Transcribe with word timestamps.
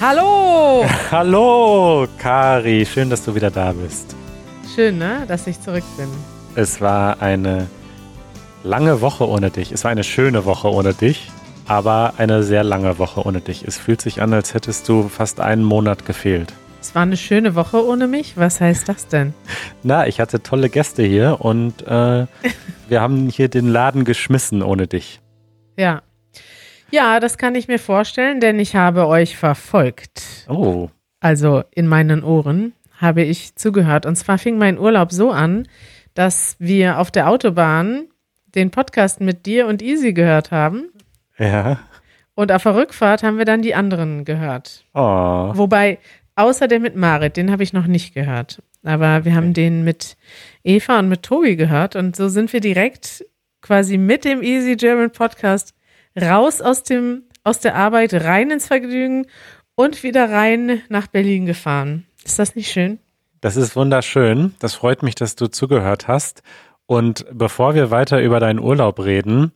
Hallo! 0.00 0.86
Hallo, 1.10 2.06
Kari. 2.18 2.86
Schön, 2.86 3.10
dass 3.10 3.24
du 3.24 3.34
wieder 3.34 3.50
da 3.50 3.72
bist. 3.72 4.14
Schön, 4.72 4.96
ne? 4.96 5.24
Dass 5.26 5.48
ich 5.48 5.60
zurück 5.60 5.82
bin. 5.96 6.06
Es 6.54 6.80
war 6.80 7.20
eine 7.20 7.66
lange 8.62 9.00
Woche 9.00 9.28
ohne 9.28 9.50
dich. 9.50 9.72
Es 9.72 9.82
war 9.82 9.90
eine 9.90 10.04
schöne 10.04 10.44
Woche 10.44 10.70
ohne 10.70 10.94
dich, 10.94 11.32
aber 11.66 12.14
eine 12.16 12.44
sehr 12.44 12.62
lange 12.62 13.00
Woche 13.00 13.26
ohne 13.26 13.40
dich. 13.40 13.64
Es 13.66 13.76
fühlt 13.76 14.00
sich 14.00 14.22
an, 14.22 14.32
als 14.32 14.54
hättest 14.54 14.88
du 14.88 15.08
fast 15.08 15.40
einen 15.40 15.64
Monat 15.64 16.06
gefehlt. 16.06 16.52
Es 16.80 16.94
war 16.94 17.02
eine 17.02 17.16
schöne 17.16 17.56
Woche 17.56 17.84
ohne 17.84 18.06
mich? 18.06 18.36
Was 18.36 18.60
heißt 18.60 18.88
das 18.88 19.08
denn? 19.08 19.34
Na, 19.82 20.06
ich 20.06 20.20
hatte 20.20 20.44
tolle 20.44 20.68
Gäste 20.68 21.02
hier 21.02 21.38
und 21.40 21.84
äh, 21.88 22.26
wir 22.88 23.00
haben 23.00 23.28
hier 23.28 23.48
den 23.48 23.66
Laden 23.66 24.04
geschmissen 24.04 24.62
ohne 24.62 24.86
dich. 24.86 25.20
Ja. 25.76 26.02
Ja, 26.90 27.20
das 27.20 27.38
kann 27.38 27.54
ich 27.54 27.68
mir 27.68 27.78
vorstellen, 27.78 28.40
denn 28.40 28.58
ich 28.58 28.74
habe 28.76 29.06
euch 29.06 29.36
verfolgt. 29.36 30.46
Oh. 30.48 30.88
Also 31.20 31.62
in 31.74 31.86
meinen 31.86 32.24
Ohren 32.24 32.72
habe 32.96 33.22
ich 33.22 33.54
zugehört. 33.56 34.06
Und 34.06 34.16
zwar 34.16 34.38
fing 34.38 34.58
mein 34.58 34.78
Urlaub 34.78 35.12
so 35.12 35.30
an, 35.30 35.68
dass 36.14 36.56
wir 36.58 36.98
auf 36.98 37.10
der 37.10 37.28
Autobahn 37.28 38.08
den 38.54 38.70
Podcast 38.70 39.20
mit 39.20 39.46
dir 39.46 39.66
und 39.66 39.82
Easy 39.82 40.12
gehört 40.12 40.50
haben. 40.50 40.90
Ja. 41.38 41.78
Und 42.34 42.52
auf 42.52 42.62
der 42.62 42.74
Rückfahrt 42.74 43.22
haben 43.22 43.38
wir 43.38 43.44
dann 43.44 43.62
die 43.62 43.74
anderen 43.74 44.24
gehört. 44.24 44.84
Oh. 44.94 45.00
Wobei, 45.54 45.98
außer 46.36 46.68
der 46.68 46.80
mit 46.80 46.96
Marit, 46.96 47.36
den 47.36 47.50
habe 47.50 47.62
ich 47.62 47.72
noch 47.72 47.86
nicht 47.86 48.14
gehört. 48.14 48.62
Aber 48.84 49.24
wir 49.24 49.34
haben 49.34 49.54
den 49.54 49.84
mit 49.84 50.16
Eva 50.64 51.00
und 51.00 51.08
mit 51.08 51.22
Tobi 51.22 51.56
gehört. 51.56 51.96
Und 51.96 52.16
so 52.16 52.28
sind 52.28 52.52
wir 52.52 52.60
direkt 52.60 53.24
quasi 53.60 53.98
mit 53.98 54.24
dem 54.24 54.42
Easy 54.42 54.76
German 54.76 55.10
Podcast 55.10 55.74
raus 56.20 56.60
aus 56.60 56.82
dem, 56.82 57.24
aus 57.44 57.60
der 57.60 57.74
Arbeit, 57.74 58.14
rein 58.14 58.50
ins 58.50 58.66
Vergnügen 58.66 59.26
und 59.74 60.02
wieder 60.02 60.30
rein 60.30 60.82
nach 60.88 61.06
Berlin 61.06 61.46
gefahren. 61.46 62.06
Ist 62.24 62.38
das 62.38 62.56
nicht 62.56 62.70
schön? 62.70 62.98
Das 63.40 63.56
ist 63.56 63.76
wunderschön. 63.76 64.54
Das 64.58 64.74
freut 64.74 65.02
mich, 65.02 65.14
dass 65.14 65.36
du 65.36 65.46
zugehört 65.46 66.08
hast. 66.08 66.42
Und 66.86 67.26
bevor 67.32 67.74
wir 67.74 67.90
weiter 67.90 68.20
über 68.20 68.40
deinen 68.40 68.58
Urlaub 68.58 68.98
reden, 68.98 69.52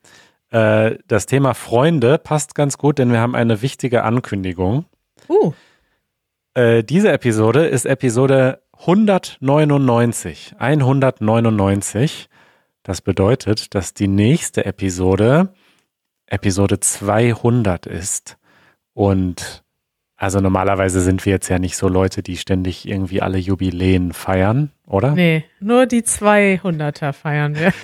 äh, 0.50 0.96
das 1.08 1.26
Thema 1.26 1.54
Freunde 1.54 2.18
passt 2.18 2.54
ganz 2.54 2.78
gut, 2.78 2.98
denn 2.98 3.10
wir 3.10 3.20
haben 3.20 3.34
eine 3.34 3.62
wichtige 3.62 4.04
Ankündigung. 4.04 4.84
Uh, 5.28 5.52
Äh, 6.54 6.84
diese 6.84 7.10
Episode 7.10 7.66
ist 7.66 7.86
Episode 7.86 8.60
199. 8.80 10.54
199. 10.58 12.28
Das 12.82 13.00
bedeutet, 13.00 13.74
dass 13.74 13.94
die 13.94 14.08
nächste 14.08 14.66
Episode 14.66 15.54
Episode 16.32 16.80
200 16.80 17.86
ist. 17.86 18.38
Und 18.94 19.62
also 20.16 20.40
normalerweise 20.40 21.00
sind 21.00 21.24
wir 21.26 21.32
jetzt 21.32 21.48
ja 21.48 21.58
nicht 21.58 21.76
so 21.76 21.88
Leute, 21.88 22.22
die 22.22 22.36
ständig 22.36 22.88
irgendwie 22.88 23.20
alle 23.20 23.38
Jubiläen 23.38 24.12
feiern, 24.12 24.70
oder? 24.86 25.12
nee, 25.12 25.44
nur 25.60 25.86
die 25.86 26.02
200er 26.02 27.12
feiern 27.12 27.56
wir. 27.56 27.72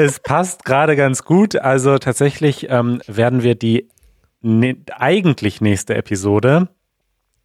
Es 0.00 0.20
passt 0.20 0.64
gerade 0.64 0.94
ganz 0.94 1.24
gut. 1.24 1.56
Also 1.56 1.98
tatsächlich 1.98 2.70
ähm, 2.70 3.02
werden 3.08 3.42
wir 3.42 3.56
die 3.56 3.88
ne 4.40 4.76
eigentlich 4.96 5.60
nächste 5.60 5.96
Episode 5.96 6.68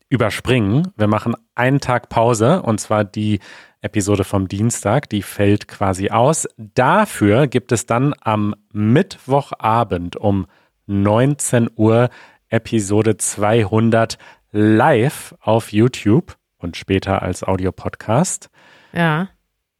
überspringen. 0.07 0.89
Wir 0.95 1.07
machen 1.07 1.33
einen 1.55 1.79
Tag 1.79 2.09
Pause 2.09 2.61
und 2.61 2.79
zwar 2.79 3.05
die 3.05 3.39
Episode 3.83 4.23
vom 4.23 4.47
Dienstag, 4.47 5.09
die 5.09 5.21
fällt 5.21 5.67
quasi 5.67 6.09
aus. 6.09 6.47
Dafür 6.57 7.47
gibt 7.47 7.71
es 7.71 7.85
dann 7.85 8.13
am 8.21 8.55
Mittwochabend 8.71 10.15
um 10.15 10.47
19 10.87 11.69
Uhr 11.75 12.09
Episode 12.49 13.17
200 13.17 14.17
live 14.51 15.35
auf 15.41 15.71
YouTube 15.73 16.37
und 16.57 16.77
später 16.77 17.21
als 17.21 17.43
Audiopodcast. 17.43 18.49
Ja. 18.93 19.29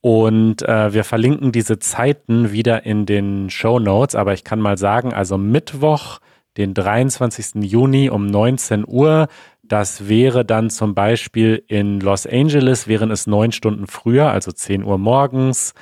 Und 0.02 0.64
äh, 0.64 0.94
wir 0.94 1.06
verlinken 1.06 1.53
diese 1.53 1.80
Zeiten 1.80 2.52
wieder 2.52 2.85
in 2.85 3.06
den 3.06 3.50
Show 3.50 3.80
Notes, 3.80 4.16
aber 4.16 4.34
ich 4.34 4.44
kann 4.44 4.59
mal 4.59 4.78
sagen, 4.78 5.14
also 5.14 5.38
Mittwoch, 5.38 6.20
den 6.58 6.74
23. 6.74 7.64
Juni 7.64 8.09
um 8.09 8.28
19 8.28 8.84
Uhr, 8.85 9.28
das 9.63 10.09
wäre 10.09 10.44
dann 10.46 10.69
zum 10.69 10.94
Beispiel 10.94 11.63
in 11.68 12.00
Los 12.01 12.28
Angeles, 12.28 12.88
wären 12.88 13.12
es 13.12 13.28
neun 13.28 13.51
Stunden 13.51 13.88
früher, 13.88 14.29
also 14.29 14.51
10 14.51 14.84
Uhr 14.84 14.97
morgens. 14.97 15.74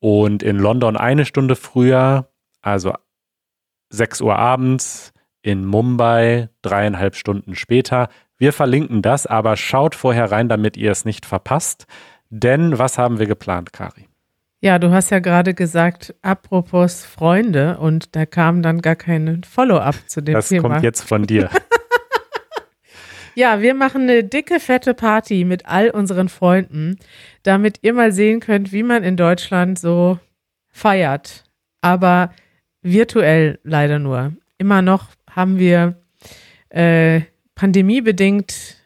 Und 0.00 0.44
in 0.44 0.56
London 0.58 0.96
eine 0.96 1.24
Stunde 1.24 1.56
früher, 1.56 2.28
also 2.62 2.94
6 3.90 4.20
Uhr 4.20 4.36
abends. 4.36 5.12
In 5.42 5.64
Mumbai 5.64 6.48
dreieinhalb 6.62 7.14
Stunden 7.14 7.54
später. 7.54 8.08
Wir 8.38 8.52
verlinken 8.52 9.02
das, 9.02 9.26
aber 9.26 9.56
schaut 9.56 9.94
vorher 9.94 10.30
rein, 10.30 10.48
damit 10.48 10.76
ihr 10.76 10.90
es 10.90 11.04
nicht 11.04 11.26
verpasst. 11.26 11.86
Denn 12.28 12.78
was 12.78 12.98
haben 12.98 13.18
wir 13.18 13.26
geplant, 13.26 13.72
Kari? 13.72 14.08
Ja, 14.60 14.78
du 14.78 14.90
hast 14.90 15.10
ja 15.10 15.20
gerade 15.20 15.54
gesagt, 15.54 16.14
apropos 16.22 17.04
Freunde, 17.04 17.78
und 17.78 18.16
da 18.16 18.26
kam 18.26 18.62
dann 18.62 18.82
gar 18.82 18.96
kein 18.96 19.42
Follow-up 19.44 19.94
zu 20.08 20.20
dem 20.20 20.34
Das 20.34 20.48
Thema. 20.48 20.68
kommt 20.68 20.82
jetzt 20.82 21.02
von 21.02 21.22
dir. 21.22 21.48
Ja, 23.38 23.62
wir 23.62 23.74
machen 23.74 24.02
eine 24.02 24.24
dicke, 24.24 24.58
fette 24.58 24.94
Party 24.94 25.44
mit 25.44 25.64
all 25.64 25.90
unseren 25.90 26.28
Freunden, 26.28 26.96
damit 27.44 27.78
ihr 27.82 27.94
mal 27.94 28.10
sehen 28.10 28.40
könnt, 28.40 28.72
wie 28.72 28.82
man 28.82 29.04
in 29.04 29.16
Deutschland 29.16 29.78
so 29.78 30.18
feiert. 30.70 31.44
Aber 31.80 32.32
virtuell 32.82 33.60
leider 33.62 34.00
nur. 34.00 34.32
Immer 34.58 34.82
noch 34.82 35.10
haben 35.30 35.60
wir 35.60 36.02
äh, 36.70 37.20
pandemiebedingt 37.54 38.78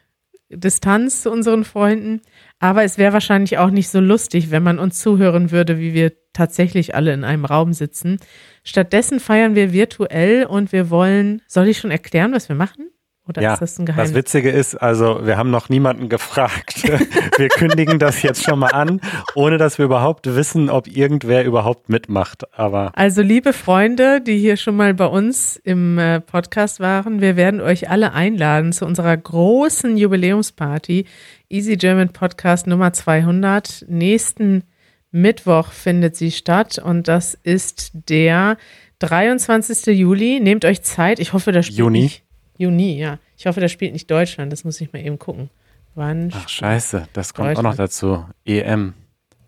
Distanz 0.49 1.23
zu 1.23 1.31
unseren 1.31 1.63
Freunden. 1.63 2.21
Aber 2.59 2.83
es 2.83 2.99
wäre 2.99 3.13
wahrscheinlich 3.13 3.57
auch 3.57 3.71
nicht 3.71 3.89
so 3.89 3.99
lustig, 3.99 4.51
wenn 4.51 4.61
man 4.61 4.77
uns 4.77 4.99
zuhören 4.99 5.49
würde, 5.49 5.79
wie 5.79 5.95
wir 5.95 6.13
tatsächlich 6.31 6.93
alle 6.93 7.11
in 7.11 7.23
einem 7.23 7.45
Raum 7.45 7.73
sitzen. 7.73 8.19
Stattdessen 8.63 9.19
feiern 9.19 9.55
wir 9.55 9.73
virtuell 9.73 10.45
und 10.45 10.71
wir 10.71 10.91
wollen, 10.91 11.41
soll 11.47 11.69
ich 11.69 11.79
schon 11.79 11.89
erklären, 11.89 12.33
was 12.33 12.49
wir 12.49 12.55
machen? 12.55 12.91
Oder 13.27 13.41
Ja, 13.41 13.53
ist 13.53 13.61
das 13.61 13.79
ein 13.79 13.85
Das 13.85 13.95
Geheimnis? 13.95 14.15
Witzige 14.15 14.49
ist, 14.49 14.75
also 14.75 15.25
wir 15.25 15.37
haben 15.37 15.49
noch 15.49 15.69
niemanden 15.69 16.09
gefragt. 16.09 16.83
Wir 17.37 17.47
kündigen 17.47 17.97
das 17.97 18.21
jetzt 18.21 18.43
schon 18.43 18.59
mal 18.59 18.71
an, 18.73 19.01
ohne 19.33 19.57
dass 19.57 19.79
wir 19.79 19.85
überhaupt 19.85 20.35
wissen, 20.35 20.69
ob 20.69 20.87
irgendwer 20.87 21.43
überhaupt 21.45 21.89
mitmacht. 21.89 22.43
Aber 22.57 22.91
Also 22.95 23.21
liebe 23.21 23.53
Freunde, 23.53 24.21
die 24.21 24.37
hier 24.37 24.55
schon 24.57 24.75
mal 24.75 24.93
bei 24.93 25.05
uns 25.07 25.55
im 25.55 25.97
äh, 25.97 26.19
Podcast 26.19 26.79
waren, 26.79 27.21
wir 27.21 27.35
werden 27.35 27.59
euch 27.59 27.89
alle 27.89 28.13
einladen 28.13 28.71
zu 28.71 28.85
unserer 28.85 29.15
großen 29.17 29.97
Jubiläumsparty 29.97 31.05
Easy 31.49 31.77
German 31.77 32.09
Podcast 32.09 32.67
Nummer 32.67 32.93
200. 32.93 33.85
Nächsten 33.87 34.63
Mittwoch 35.11 35.71
findet 35.71 36.15
sie 36.15 36.31
statt 36.31 36.77
und 36.77 37.07
das 37.07 37.33
ist 37.41 37.91
der 38.09 38.57
23. 38.99 39.97
Juli. 39.97 40.39
Nehmt 40.39 40.65
euch 40.65 40.83
Zeit. 40.83 41.19
Ich 41.19 41.33
hoffe, 41.33 41.51
das 41.51 41.69
Juni? 41.69 42.01
nicht 42.01 42.22
Juni, 42.57 42.97
ja. 42.97 43.19
Ich 43.37 43.45
hoffe, 43.45 43.59
das 43.59 43.71
spielt 43.71 43.93
nicht 43.93 44.09
Deutschland. 44.09 44.51
Das 44.51 44.63
muss 44.63 44.79
ich 44.81 44.93
mal 44.93 44.99
eben 44.99 45.19
gucken. 45.19 45.49
Wann? 45.95 46.31
ach 46.33 46.49
scheiße, 46.49 47.07
das 47.13 47.33
kommt 47.33 47.55
auch 47.55 47.61
noch 47.61 47.75
dazu. 47.75 48.25
EM. 48.45 48.95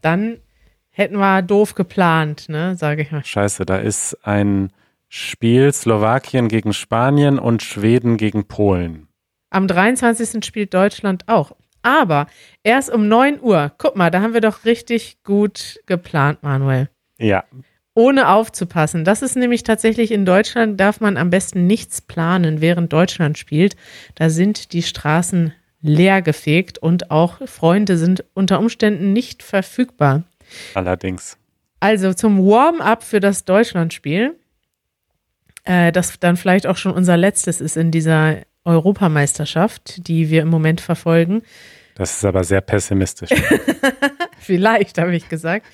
Dann 0.01 0.37
hätten 0.91 1.17
wir 1.17 1.41
doof 1.41 1.73
geplant, 1.73 2.49
ne? 2.49 2.75
Sage 2.75 3.01
ich 3.01 3.11
mal. 3.11 3.23
Scheiße, 3.23 3.65
da 3.65 3.77
ist 3.77 4.15
ein 4.23 4.71
Spiel 5.09 5.73
Slowakien 5.73 6.47
gegen 6.47 6.73
Spanien 6.73 7.39
und 7.39 7.63
Schweden 7.63 8.17
gegen 8.17 8.47
Polen. 8.47 9.07
Am 9.49 9.67
23. 9.67 10.45
spielt 10.45 10.73
Deutschland 10.73 11.27
auch. 11.27 11.53
Aber 11.81 12.27
erst 12.63 12.91
um 12.91 13.07
9 13.07 13.39
Uhr. 13.41 13.71
Guck 13.77 13.95
mal, 13.95 14.11
da 14.11 14.21
haben 14.21 14.33
wir 14.33 14.41
doch 14.41 14.65
richtig 14.65 15.23
gut 15.23 15.79
geplant, 15.85 16.43
Manuel. 16.43 16.89
Ja, 17.17 17.43
Ohne 17.95 18.29
aufzupassen. 18.29 19.05
Das 19.05 19.21
ist 19.21 19.35
nämlich 19.35 19.63
tatsächlich 19.63 20.11
in 20.11 20.25
Deutschland, 20.25 20.79
darf 20.79 20.99
man 20.99 21.17
am 21.17 21.29
besten 21.29 21.65
nichts 21.65 22.01
planen, 22.01 22.61
während 22.61 22.93
Deutschland 22.93 23.37
spielt. 23.37 23.75
Da 24.15 24.29
sind 24.29 24.73
die 24.73 24.83
Straßen 24.83 25.53
leer 25.81 26.21
gefegt 26.21 26.77
und 26.77 27.09
auch 27.09 27.47
Freunde 27.47 27.97
sind 27.97 28.25
unter 28.33 28.59
Umständen 28.59 29.13
nicht 29.13 29.43
verfügbar. 29.43 30.23
allerdings. 30.73 31.37
Also 31.79 32.13
zum 32.13 32.39
Warm-up 32.39 33.03
für 33.03 33.19
das 33.19 33.45
Deutschlandspiel, 33.45 34.35
äh, 35.63 35.91
das 35.91 36.19
dann 36.19 36.37
vielleicht 36.37 36.67
auch 36.67 36.77
schon 36.77 36.91
unser 36.91 37.17
letztes 37.17 37.61
ist 37.61 37.77
in 37.77 37.91
dieser 37.91 38.37
Europameisterschaft, 38.65 40.07
die 40.07 40.29
wir 40.29 40.41
im 40.41 40.47
Moment 40.47 40.81
verfolgen. 40.81 41.43
Das 41.95 42.17
ist 42.17 42.25
aber 42.25 42.43
sehr 42.43 42.61
pessimistisch. 42.61 43.29
Vielleicht, 44.39 44.97
habe 44.97 45.15
ich 45.15 45.29
gesagt, 45.29 45.65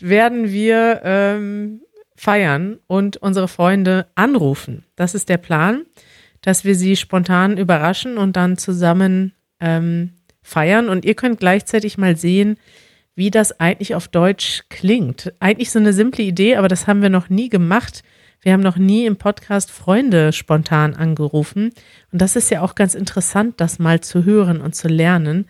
werden 0.00 0.50
wir 0.50 1.00
ähm, 1.04 1.80
feiern 2.16 2.78
und 2.86 3.16
unsere 3.18 3.48
Freunde 3.48 4.06
anrufen. 4.14 4.84
Das 4.96 5.14
ist 5.14 5.28
der 5.28 5.38
Plan, 5.38 5.84
dass 6.40 6.64
wir 6.64 6.74
sie 6.74 6.96
spontan 6.96 7.56
überraschen 7.56 8.18
und 8.18 8.36
dann 8.36 8.56
zusammen 8.56 9.32
ähm, 9.60 10.12
feiern. 10.42 10.88
Und 10.88 11.04
ihr 11.04 11.14
könnt 11.14 11.40
gleichzeitig 11.40 11.98
mal 11.98 12.16
sehen, 12.16 12.58
wie 13.14 13.30
das 13.30 13.58
eigentlich 13.60 13.94
auf 13.94 14.08
Deutsch 14.08 14.64
klingt. 14.68 15.32
Eigentlich 15.40 15.70
so 15.70 15.78
eine 15.78 15.92
simple 15.92 16.24
Idee, 16.24 16.56
aber 16.56 16.68
das 16.68 16.86
haben 16.86 17.02
wir 17.02 17.10
noch 17.10 17.28
nie 17.30 17.48
gemacht. 17.48 18.02
Wir 18.42 18.52
haben 18.52 18.62
noch 18.62 18.76
nie 18.76 19.06
im 19.06 19.16
Podcast 19.16 19.70
Freunde 19.70 20.32
spontan 20.32 20.94
angerufen. 20.94 21.72
Und 22.12 22.22
das 22.22 22.36
ist 22.36 22.50
ja 22.50 22.60
auch 22.60 22.74
ganz 22.74 22.94
interessant, 22.94 23.60
das 23.60 23.78
mal 23.78 24.00
zu 24.00 24.24
hören 24.24 24.60
und 24.60 24.74
zu 24.74 24.88
lernen, 24.88 25.48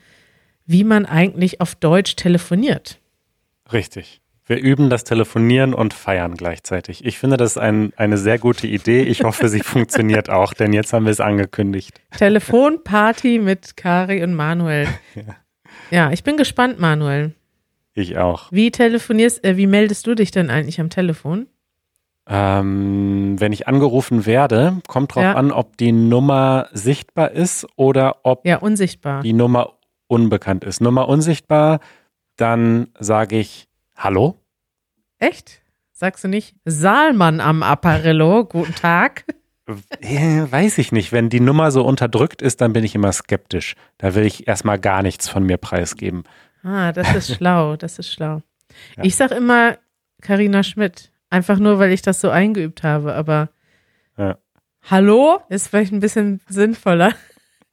wie 0.64 0.84
man 0.84 1.04
eigentlich 1.04 1.60
auf 1.60 1.74
Deutsch 1.74 2.16
telefoniert. 2.16 2.98
Richtig. 3.72 4.20
Wir 4.48 4.58
üben 4.58 4.90
das 4.90 5.02
Telefonieren 5.02 5.74
und 5.74 5.92
Feiern 5.92 6.36
gleichzeitig. 6.36 7.04
Ich 7.04 7.18
finde 7.18 7.36
das 7.36 7.58
ein, 7.58 7.92
eine 7.96 8.16
sehr 8.16 8.38
gute 8.38 8.68
Idee. 8.68 9.02
Ich 9.02 9.24
hoffe, 9.24 9.48
sie 9.48 9.60
funktioniert 9.64 10.30
auch, 10.30 10.54
denn 10.54 10.72
jetzt 10.72 10.92
haben 10.92 11.04
wir 11.04 11.10
es 11.10 11.18
angekündigt. 11.20 12.00
Telefonparty 12.16 13.40
mit 13.40 13.76
Kari 13.76 14.22
und 14.22 14.34
Manuel. 14.34 14.86
Ja. 15.90 16.06
ja, 16.06 16.10
ich 16.12 16.24
bin 16.24 16.36
gespannt, 16.36 16.78
Manuel. 16.80 17.34
Ich 17.94 18.18
auch. 18.18 18.50
Wie 18.52 18.70
telefonierst, 18.70 19.44
äh, 19.44 19.56
wie 19.56 19.66
meldest 19.66 20.06
du 20.06 20.14
dich 20.14 20.30
denn 20.30 20.50
eigentlich 20.50 20.80
am 20.80 20.90
Telefon? 20.90 21.46
Ähm, 22.28 23.36
wenn 23.38 23.52
ich 23.52 23.68
angerufen 23.68 24.26
werde, 24.26 24.80
kommt 24.88 25.14
drauf 25.14 25.22
Ja. 25.22 25.34
an, 25.34 25.52
ob 25.52 25.76
die 25.76 25.92
Nummer 25.92 26.68
sichtbar 26.72 27.30
ist 27.30 27.66
oder 27.76 28.16
ob 28.24 28.44
Ja, 28.46 28.56
unsichtbar. 28.58 29.22
die 29.22 29.32
Nummer 29.32 29.74
unbekannt 30.08 30.64
ist. 30.64 30.80
Nummer 30.80 31.08
unsichtbar, 31.08 31.78
dann 32.36 32.88
sage 32.98 33.38
ich 33.38 33.68
Hallo. 33.96 34.40
Echt? 35.18 35.62
Sagst 35.92 36.24
du 36.24 36.28
nicht 36.28 36.56
Saalmann 36.64 37.40
am 37.40 37.62
Apparillo? 37.62 38.44
Guten 38.48 38.74
Tag. 38.74 39.24
Weiß 39.66 40.78
ich 40.78 40.92
nicht. 40.92 41.12
Wenn 41.12 41.28
die 41.28 41.40
Nummer 41.40 41.70
so 41.70 41.84
unterdrückt 41.84 42.42
ist, 42.42 42.60
dann 42.60 42.72
bin 42.72 42.84
ich 42.84 42.94
immer 42.94 43.12
skeptisch. 43.12 43.74
Da 43.98 44.14
will 44.14 44.24
ich 44.24 44.46
erstmal 44.46 44.78
gar 44.78 45.02
nichts 45.02 45.28
von 45.28 45.42
mir 45.44 45.56
preisgeben. 45.56 46.24
Ah, 46.62 46.92
das 46.92 47.14
ist 47.14 47.34
schlau, 47.36 47.76
das 47.76 47.98
ist 47.98 48.12
schlau. 48.12 48.42
Ja. 48.96 49.04
Ich 49.04 49.16
sag 49.16 49.30
immer 49.32 49.78
Karina 50.20 50.62
Schmidt, 50.62 51.10
einfach 51.30 51.58
nur, 51.58 51.78
weil 51.78 51.92
ich 51.92 52.02
das 52.02 52.20
so 52.20 52.30
eingeübt 52.30 52.82
habe, 52.82 53.14
aber 53.14 53.50
Ja. 54.16 54.38
Hallo 54.88 55.40
ist 55.48 55.68
vielleicht 55.68 55.92
ein 55.92 56.00
bisschen 56.00 56.40
sinnvoller. 56.48 57.12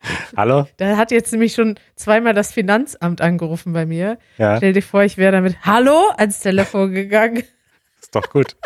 Hallo? 0.37 0.67
Da 0.77 0.97
hat 0.97 1.11
jetzt 1.11 1.31
nämlich 1.31 1.53
schon 1.53 1.75
zweimal 1.95 2.33
das 2.33 2.51
Finanzamt 2.53 3.21
angerufen 3.21 3.73
bei 3.73 3.85
mir. 3.85 4.17
Ja, 4.37 4.57
Stell 4.57 4.73
dir 4.73 4.81
vor, 4.81 5.03
ich 5.03 5.17
wäre 5.17 5.31
damit 5.31 5.57
Hallo 5.63 6.09
ans 6.17 6.39
Telefon 6.39 6.93
gegangen. 6.93 7.43
ist 8.01 8.15
doch 8.15 8.29
gut. 8.29 8.55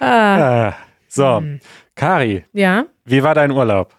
Ah, 0.00 0.68
Ah, 0.68 0.74
so, 1.08 1.38
hm. 1.38 1.60
Kari, 1.94 2.44
ja. 2.52 2.84
wie 3.06 3.22
war 3.22 3.34
dein 3.34 3.50
Urlaub? 3.50 3.94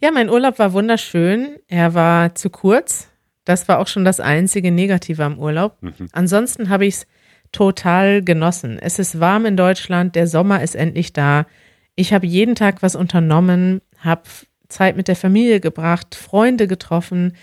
Ja, 0.00 0.12
mein 0.12 0.30
Urlaub 0.30 0.58
war 0.60 0.72
wunderschön. 0.72 1.56
Er 1.66 1.94
war 1.94 2.34
zu 2.36 2.48
kurz. 2.48 3.08
Das 3.44 3.66
war 3.68 3.80
auch 3.80 3.88
schon 3.88 4.04
das 4.04 4.20
einzige 4.20 4.70
Negative 4.70 5.24
am 5.24 5.38
Urlaub. 5.40 5.76
Mhm. 5.82 6.08
Ansonsten 6.12 6.68
habe 6.68 6.86
ich 6.86 6.94
es 6.94 7.06
total 7.50 8.22
genossen. 8.22 8.78
Es 8.78 9.00
ist 9.00 9.18
warm 9.18 9.44
in 9.46 9.56
Deutschland, 9.56 10.14
der 10.14 10.28
Sommer 10.28 10.62
ist 10.62 10.76
endlich 10.76 11.12
da. 11.12 11.46
Ich 11.96 12.12
habe 12.12 12.26
jeden 12.26 12.54
Tag 12.54 12.80
was 12.82 12.94
unternommen, 12.94 13.80
habe 13.98 14.22
Zeit 14.70 14.96
mit 14.96 15.08
der 15.08 15.16
Familie 15.16 15.60
gebracht, 15.60 16.14
Freunde 16.14 16.66
getroffen. 16.66 17.36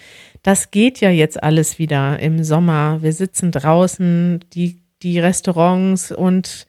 Das 0.44 0.72
geht 0.72 1.00
ja 1.02 1.10
jetzt 1.10 1.42
alles 1.42 1.80
wieder 1.80 2.20
im 2.20 2.44
Sommer. 2.44 3.02
Wir 3.02 3.14
sitzen 3.14 3.52
draußen, 3.52 4.44
die, 4.54 4.82
die 5.04 5.20
Restaurants 5.20 6.12
und 6.12 6.68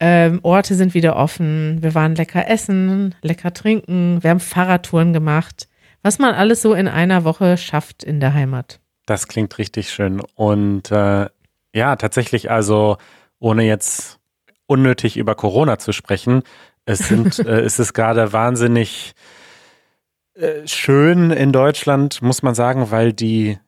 ähm, 0.00 0.40
Orte 0.42 0.74
sind 0.74 0.94
wieder 0.94 1.16
offen. 1.16 1.78
Wir 1.82 1.94
waren 1.94 2.14
lecker 2.14 2.48
essen, 2.48 3.14
lecker 3.22 3.52
trinken. 3.52 4.22
Wir 4.22 4.30
haben 4.30 4.40
Fahrradtouren 4.40 5.12
gemacht. 5.12 5.68
Was 6.02 6.18
man 6.18 6.34
alles 6.34 6.62
so 6.62 6.74
in 6.74 6.86
einer 6.86 7.24
Woche 7.24 7.56
schafft 7.56 8.04
in 8.04 8.20
der 8.20 8.32
Heimat. 8.32 8.80
Das 9.06 9.26
klingt 9.26 9.58
richtig 9.58 9.90
schön. 9.90 10.20
Und 10.34 10.92
äh, 10.92 11.26
ja, 11.74 11.96
tatsächlich, 11.96 12.50
also 12.50 12.98
ohne 13.38 13.64
jetzt 13.64 14.18
unnötig 14.66 15.16
über 15.16 15.34
Corona 15.34 15.78
zu 15.78 15.92
sprechen, 15.92 16.42
es 16.84 17.00
sind, 17.00 17.38
äh, 17.46 17.60
es 17.60 17.78
ist 17.78 17.94
gerade 17.94 18.32
wahnsinnig 18.32 19.14
äh, 20.38 20.66
schön 20.66 21.30
in 21.30 21.52
Deutschland, 21.52 22.22
muss 22.22 22.42
man 22.42 22.54
sagen, 22.54 22.90
weil 22.90 23.12
die 23.12 23.58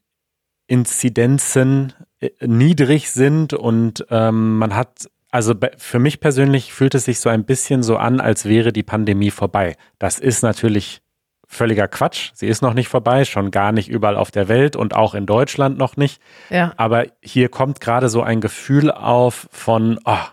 Inzidenzen 0.66 1.92
äh, 2.20 2.30
niedrig 2.46 3.10
sind 3.10 3.52
und 3.52 4.06
ähm, 4.10 4.58
man 4.58 4.76
hat, 4.76 5.10
also 5.30 5.54
für 5.76 5.98
mich 5.98 6.20
persönlich 6.20 6.72
fühlt 6.72 6.94
es 6.94 7.06
sich 7.06 7.18
so 7.18 7.28
ein 7.28 7.44
bisschen 7.44 7.82
so 7.82 7.96
an, 7.96 8.20
als 8.20 8.44
wäre 8.44 8.72
die 8.72 8.84
Pandemie 8.84 9.30
vorbei. 9.30 9.76
Das 9.98 10.18
ist 10.18 10.42
natürlich 10.42 11.02
völliger 11.48 11.88
Quatsch. 11.88 12.30
Sie 12.34 12.46
ist 12.46 12.62
noch 12.62 12.74
nicht 12.74 12.88
vorbei, 12.88 13.24
schon 13.24 13.50
gar 13.50 13.72
nicht 13.72 13.88
überall 13.88 14.16
auf 14.16 14.30
der 14.30 14.46
Welt 14.46 14.76
und 14.76 14.94
auch 14.94 15.14
in 15.14 15.26
Deutschland 15.26 15.76
noch 15.76 15.96
nicht. 15.96 16.22
Ja, 16.48 16.72
Aber 16.76 17.06
hier 17.20 17.48
kommt 17.48 17.80
gerade 17.80 18.08
so 18.08 18.22
ein 18.22 18.40
Gefühl 18.40 18.92
auf 18.92 19.48
von, 19.50 19.98
oh, 20.04 20.26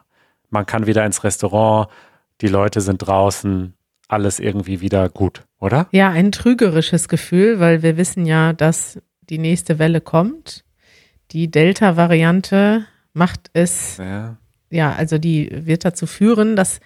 man 0.52 0.68
kann 0.68 0.86
wieder 0.86 1.04
ins 1.04 1.24
Restaurant, 1.24 1.90
die 2.42 2.48
Leute 2.48 2.82
sind 2.82 3.00
draußen, 3.00 3.74
alles 4.08 4.40
irgendwie 4.40 4.80
wieder 4.80 5.10
gut, 5.10 5.47
oder? 5.60 5.88
ja, 5.92 6.10
ein 6.10 6.32
trügerisches 6.32 7.08
Gefühl, 7.08 7.60
weil 7.60 7.82
wir 7.82 7.98
wissen 7.98 8.26
ja, 8.26 8.54
dass 8.54 9.00
die 9.30 9.40
nächste 9.40 9.80
Welle 9.80 10.02
kommt. 10.02 10.64
Die 11.32 11.50
Delta-Variante 11.52 12.86
macht 13.14 13.50
es 13.54 13.98
Ja. 13.98 14.38
ja, 14.70 14.94
also 14.94 15.18
die 15.18 15.50
wird 15.52 15.84
dazu 15.84 16.06
führen, 16.06 16.56
das 16.56 16.80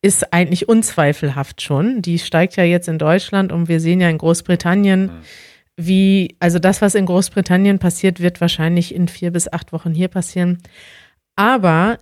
ist 0.00 0.32
eigentlich 0.32 0.68
unzweifelhaft 0.68 1.62
schon. 1.62 2.02
Die 2.02 2.18
steigt 2.18 2.56
ja 2.56 2.64
jetzt 2.64 2.88
in 2.88 2.98
Deutschland 2.98 3.50
und 3.50 3.68
wir 3.68 3.80
sehen 3.80 4.00
ja 4.00 4.08
in 4.08 4.18
Großbritannien, 4.18 5.10
wie, 5.76 6.36
also 6.40 6.58
das, 6.58 6.82
was 6.82 6.94
in 6.94 7.06
Großbritannien 7.06 7.78
passiert, 7.78 8.20
wird 8.20 8.40
wahrscheinlich 8.40 8.94
in 8.94 9.08
vier 9.08 9.30
bis 9.32 9.50
acht 9.52 9.72
Wochen 9.72 9.94
hier 9.94 10.08
passieren. 10.08 10.58
Aber 11.36 11.98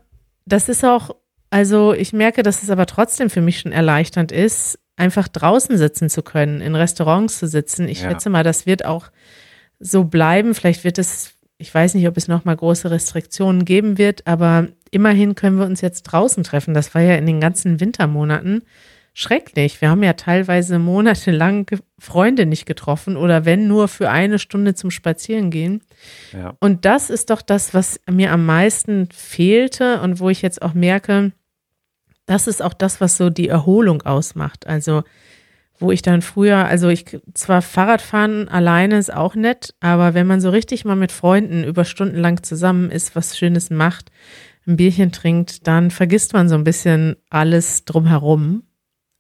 das 0.47 0.69
ist 0.69 0.85
auch, 0.85 1.15
also 1.51 1.93
ich 1.93 2.13
merke, 2.13 2.43
dass 2.43 2.63
es 2.63 2.71
aber 2.71 2.87
trotzdem 2.87 3.31
für 3.31 3.43
mich 3.43 3.61
schon 3.61 3.73
erleichternd 3.73 4.33
ist, 4.33 4.79
einfach 4.97 5.29
draußen 5.29 5.77
sitzen 5.77 6.09
zu 6.09 6.23
können, 6.23 6.61
in 6.61 6.75
Restaurants 6.75 7.39
zu 7.39 7.47
sitzen. 7.47 7.89
Ich 7.89 8.03
Ja. 8.03 8.11
schätze 8.11 8.31
mal, 8.31 8.43
das 8.43 8.67
wird 8.67 8.85
auch 8.85 9.11
so 9.79 10.05
bleiben. 10.05 10.55
Vielleicht 10.55 10.85
wird 10.85 10.99
es, 10.99 11.35
ich 11.59 11.73
weiß 11.75 11.95
nicht, 11.95 12.09
ob 12.09 12.17
es 12.17 12.29
noch 12.29 12.45
mal 12.45 12.57
große 12.57 12.91
Restriktionen 12.91 13.65
geben 13.65 13.99
wird, 13.99 14.27
aber 14.27 14.69
immerhin 14.91 15.35
können 15.35 15.59
wir 15.59 15.67
uns 15.67 15.81
jetzt 15.83 16.05
draußen 16.05 16.43
treffen. 16.45 16.73
Das 16.75 16.95
war 16.95 17.03
ja 17.03 17.15
in 17.17 17.27
den 17.27 17.41
ganzen 17.41 17.81
Wintermonaten 17.81 18.63
schrecklich. 19.13 19.81
Wir 19.81 19.89
haben 19.89 20.03
ja 20.03 20.13
teilweise 20.13 20.79
monatelang 20.79 21.67
Freunde 21.99 22.45
nicht 22.45 22.67
getroffen 22.67 23.17
oder 23.17 23.47
wenn 23.47 23.67
nur 23.67 23.89
für 23.89 24.11
eine 24.11 24.39
Stunde 24.39 24.75
zum 24.75 24.91
Spazierengehen. 24.91 25.83
Ja. 26.35 26.55
Und 26.61 26.85
das 26.85 27.09
ist 27.09 27.31
doch 27.31 27.41
das, 27.41 27.73
was 27.73 27.99
mir 28.11 28.31
am 28.31 28.45
meisten 28.45 29.09
fehlte 29.13 30.01
und 30.03 30.21
wo 30.21 30.29
ich 30.29 30.43
jetzt 30.43 30.61
auch 30.61 30.75
merke, 30.75 31.33
das 32.27 32.47
ist 32.47 32.63
auch 32.63 32.75
das, 32.75 33.01
was 33.01 33.17
so 33.17 33.31
die 33.31 33.49
Erholung 33.49 34.03
ausmacht. 34.03 34.67
Also, 34.67 35.05
wo 35.79 35.93
ich 35.93 36.03
dann 36.03 36.23
früher, 36.23 36.65
also 36.65 36.89
ich 36.89 37.19
zwar 37.35 37.63
Fahrradfahren 37.63 38.49
alleine 38.49 38.99
ist 38.99 39.13
auch 39.13 39.35
nett, 39.35 39.75
aber 39.81 40.15
wenn 40.15 40.27
man 40.27 40.41
so 40.41 40.51
richtig 40.51 40.85
mal 40.85 40.97
mit 40.97 41.13
Freunden 41.13 41.65
über 41.65 41.85
Stunden 41.85 42.17
lang 42.17 42.43
zusammen 42.43 42.91
ist, 42.91 43.15
was 43.15 43.37
Schönes 43.37 43.71
macht, 43.71 44.11
ein 44.67 44.77
Bierchen 44.77 45.13
trinkt, 45.13 45.67
dann 45.67 45.91
vergisst 45.91 46.33
man 46.33 46.49
so 46.49 46.55
ein 46.55 46.65
bisschen 46.65 47.17
alles 47.31 47.85
drumherum. 47.85 48.65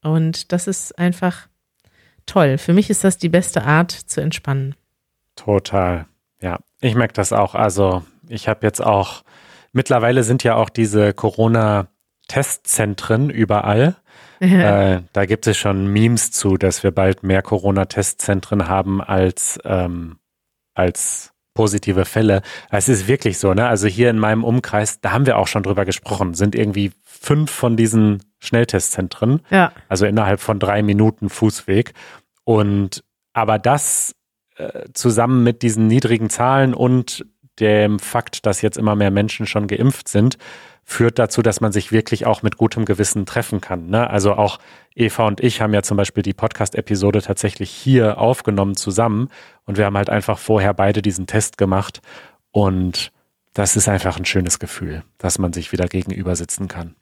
Und 0.03 0.53
das 0.53 0.67
ist 0.67 0.99
einfach 0.99 1.49
toll. 2.25 2.59
Für 2.59 2.73
mich 2.73 2.91
ist 2.91 3.05
das 3.05 3.19
die 3.19 3.29
beste 3.29 3.65
Art 3.65 3.91
zu 3.93 4.21
entspannen. 4.21 4.75
Total. 5.37 6.07
Ja, 6.41 6.59
ich 6.81 6.95
merke 6.95 7.15
das 7.15 7.33
auch. 7.33 7.55
Also 7.55 8.03
ich 8.29 8.49
habe 8.49 8.67
jetzt 8.67 8.83
auch, 8.83 9.23
mittlerweile 9.73 10.25
sind 10.25 10.43
ja 10.43 10.57
auch 10.57 10.71
diese 10.71 11.13
Corona-Testzentren 12.26 13.30
überall. 13.30 13.97
Äh, 14.40 15.00
da 15.12 15.25
gibt 15.26 15.47
es 15.47 15.56
schon 15.56 15.92
Memes 15.92 16.30
zu, 16.30 16.56
dass 16.56 16.83
wir 16.83 16.90
bald 16.90 17.23
mehr 17.23 17.42
Corona-Testzentren 17.42 18.68
haben 18.68 19.00
als, 19.00 19.59
ähm, 19.64 20.18
als 20.75 21.33
positive 21.54 22.04
Fälle. 22.04 22.42
Es 22.71 22.88
ist 22.88 23.09
wirklich 23.09 23.38
so, 23.38 23.54
ne? 23.54 23.66
Also 23.66 23.87
hier 23.87 24.11
in 24.11 24.18
meinem 24.18 24.45
Umkreis, 24.45 25.00
da 25.00 25.12
haben 25.12 25.25
wir 25.25 25.38
auch 25.38 25.47
schon 25.47 25.62
drüber 25.62 25.87
gesprochen, 25.87 26.35
sind 26.35 26.54
irgendwie 26.54 26.92
fünf 27.02 27.50
von 27.50 27.78
diesen 27.78 28.23
Schnelltestzentren, 28.40 29.40
ja. 29.50 29.73
also 29.88 30.04
innerhalb 30.04 30.40
von 30.40 30.59
drei 30.59 30.83
Minuten 30.83 31.30
Fußweg. 31.30 31.95
Und 32.45 33.02
aber 33.33 33.59
das 33.59 34.14
äh, 34.56 34.85
zusammen 34.92 35.42
mit 35.45 35.62
diesen 35.62 35.87
niedrigen 35.87 36.28
Zahlen 36.28 36.75
und 36.75 37.25
dem 37.59 37.99
Fakt, 38.00 38.45
dass 38.45 38.61
jetzt 38.61 38.76
immer 38.76 38.95
mehr 38.97 39.11
Menschen 39.11 39.47
schon 39.47 39.66
geimpft 39.66 40.09
sind, 40.09 40.37
führt 40.88 41.19
dazu, 41.19 41.43
dass 41.43 41.61
man 41.61 41.73
sich 41.73 41.90
wirklich 41.90 42.26
auch 42.26 42.43
mit 42.43 42.57
gutem 42.57 42.85
Gewissen 42.85 43.26
treffen 43.26 43.61
kann. 43.61 43.88
Ne? 43.88 44.09
Also 44.09 44.35
auch 44.35 44.61
Eva 44.95 45.26
und 45.26 45.40
ich 45.40 45.61
haben 45.61 45.75
ja 45.75 45.83
zum 45.83 45.97
Beispiel 45.97 46.23
die 46.23 46.33
Podcast-Episode 46.33 47.23
tatsächlich 47.23 47.71
hier 47.71 48.19
aufgenommen 48.19 48.76
zusammen 48.76 49.28
und 49.64 49.78
wir 49.78 49.85
haben 49.85 49.97
halt 49.97 50.09
einfach 50.09 50.38
vorher 50.38 50.73
beide 50.73 51.02
diesen 51.02 51.26
Test 51.26 51.59
gemacht 51.59 52.00
und 52.52 53.11
das 53.52 53.75
ist 53.75 53.88
einfach 53.88 54.16
ein 54.16 54.25
schönes 54.25 54.61
Gefühl, 54.61 55.02
dass 55.19 55.38
man 55.38 55.52
sich 55.52 55.73
wieder 55.73 55.88
gegenüber 55.88 56.37
sitzen 56.37 56.69
kann. 56.69 56.95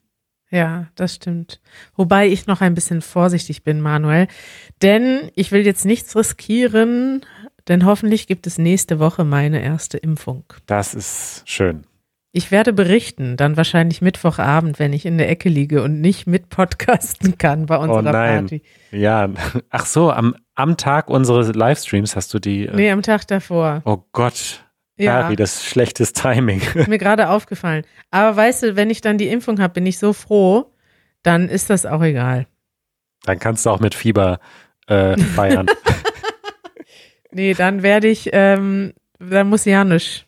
Ja, 0.49 0.87
das 0.95 1.15
stimmt. 1.15 1.61
Wobei 1.95 2.27
ich 2.27 2.47
noch 2.47 2.61
ein 2.61 2.73
bisschen 2.73 3.01
vorsichtig 3.01 3.63
bin, 3.63 3.81
Manuel. 3.81 4.27
Denn 4.81 5.29
ich 5.35 5.51
will 5.51 5.65
jetzt 5.65 5.85
nichts 5.85 6.15
riskieren, 6.15 7.25
denn 7.67 7.85
hoffentlich 7.85 8.25
gibt 8.25 8.47
es 8.47 8.57
nächste 8.57 8.99
Woche 8.99 9.25
meine 9.25 9.61
erste 9.61 9.97
Impfung. 9.97 10.43
Das 10.65 10.93
ist 10.93 11.43
schön. 11.45 11.85
Ich 12.37 12.51
werde 12.51 12.73
berichten, 12.73 13.37
dann 13.37 13.55
wahrscheinlich 13.55 14.01
Mittwochabend, 14.01 14.77
wenn 14.77 14.91
ich 14.91 15.05
in 15.05 15.17
der 15.17 15.29
Ecke 15.29 15.47
liege 15.47 15.81
und 15.81 16.01
nicht 16.01 16.27
mit 16.27 16.49
podcasten 16.49 17.37
kann 17.37 17.65
bei 17.65 17.77
unserer 17.77 17.99
oh 17.99 18.01
nein. 18.01 18.39
Party. 18.41 18.61
Ja, 18.91 19.29
ach 19.69 19.85
so, 19.85 20.11
am, 20.11 20.35
am 20.53 20.75
Tag 20.75 21.09
unseres 21.09 21.55
Livestreams 21.55 22.17
hast 22.17 22.33
du 22.33 22.39
die. 22.39 22.65
Äh, 22.65 22.75
Nee, 22.75 22.91
am 22.91 23.01
Tag 23.03 23.25
davor. 23.29 23.81
Oh 23.85 23.99
Gott, 24.11 24.65
Ja, 24.97 25.23
Harry, 25.23 25.37
das 25.37 25.55
ist 25.55 25.65
schlechtes 25.67 26.11
Timing. 26.11 26.61
ist 26.73 26.89
mir 26.89 26.97
gerade 26.97 27.29
aufgefallen. 27.29 27.85
Aber 28.11 28.35
weißt 28.35 28.63
du, 28.63 28.75
wenn 28.75 28.89
ich 28.89 28.99
dann 28.99 29.17
die 29.17 29.29
Impfung 29.29 29.61
habe, 29.61 29.73
bin 29.75 29.85
ich 29.85 29.97
so 29.97 30.11
froh, 30.11 30.73
dann 31.23 31.47
ist 31.47 31.69
das 31.69 31.85
auch 31.85 32.01
egal. 32.03 32.47
Dann 33.23 33.39
kannst 33.39 33.65
du 33.65 33.69
auch 33.69 33.79
mit 33.79 33.95
Fieber 33.95 34.41
äh, 34.87 35.17
feiern. 35.17 35.67
Nee, 37.31 37.53
dann 37.53 37.81
werde 37.83 38.07
ich, 38.07 38.29
ähm, 38.31 38.93
dann 39.19 39.49
muss 39.49 39.65
Janusz 39.65 40.24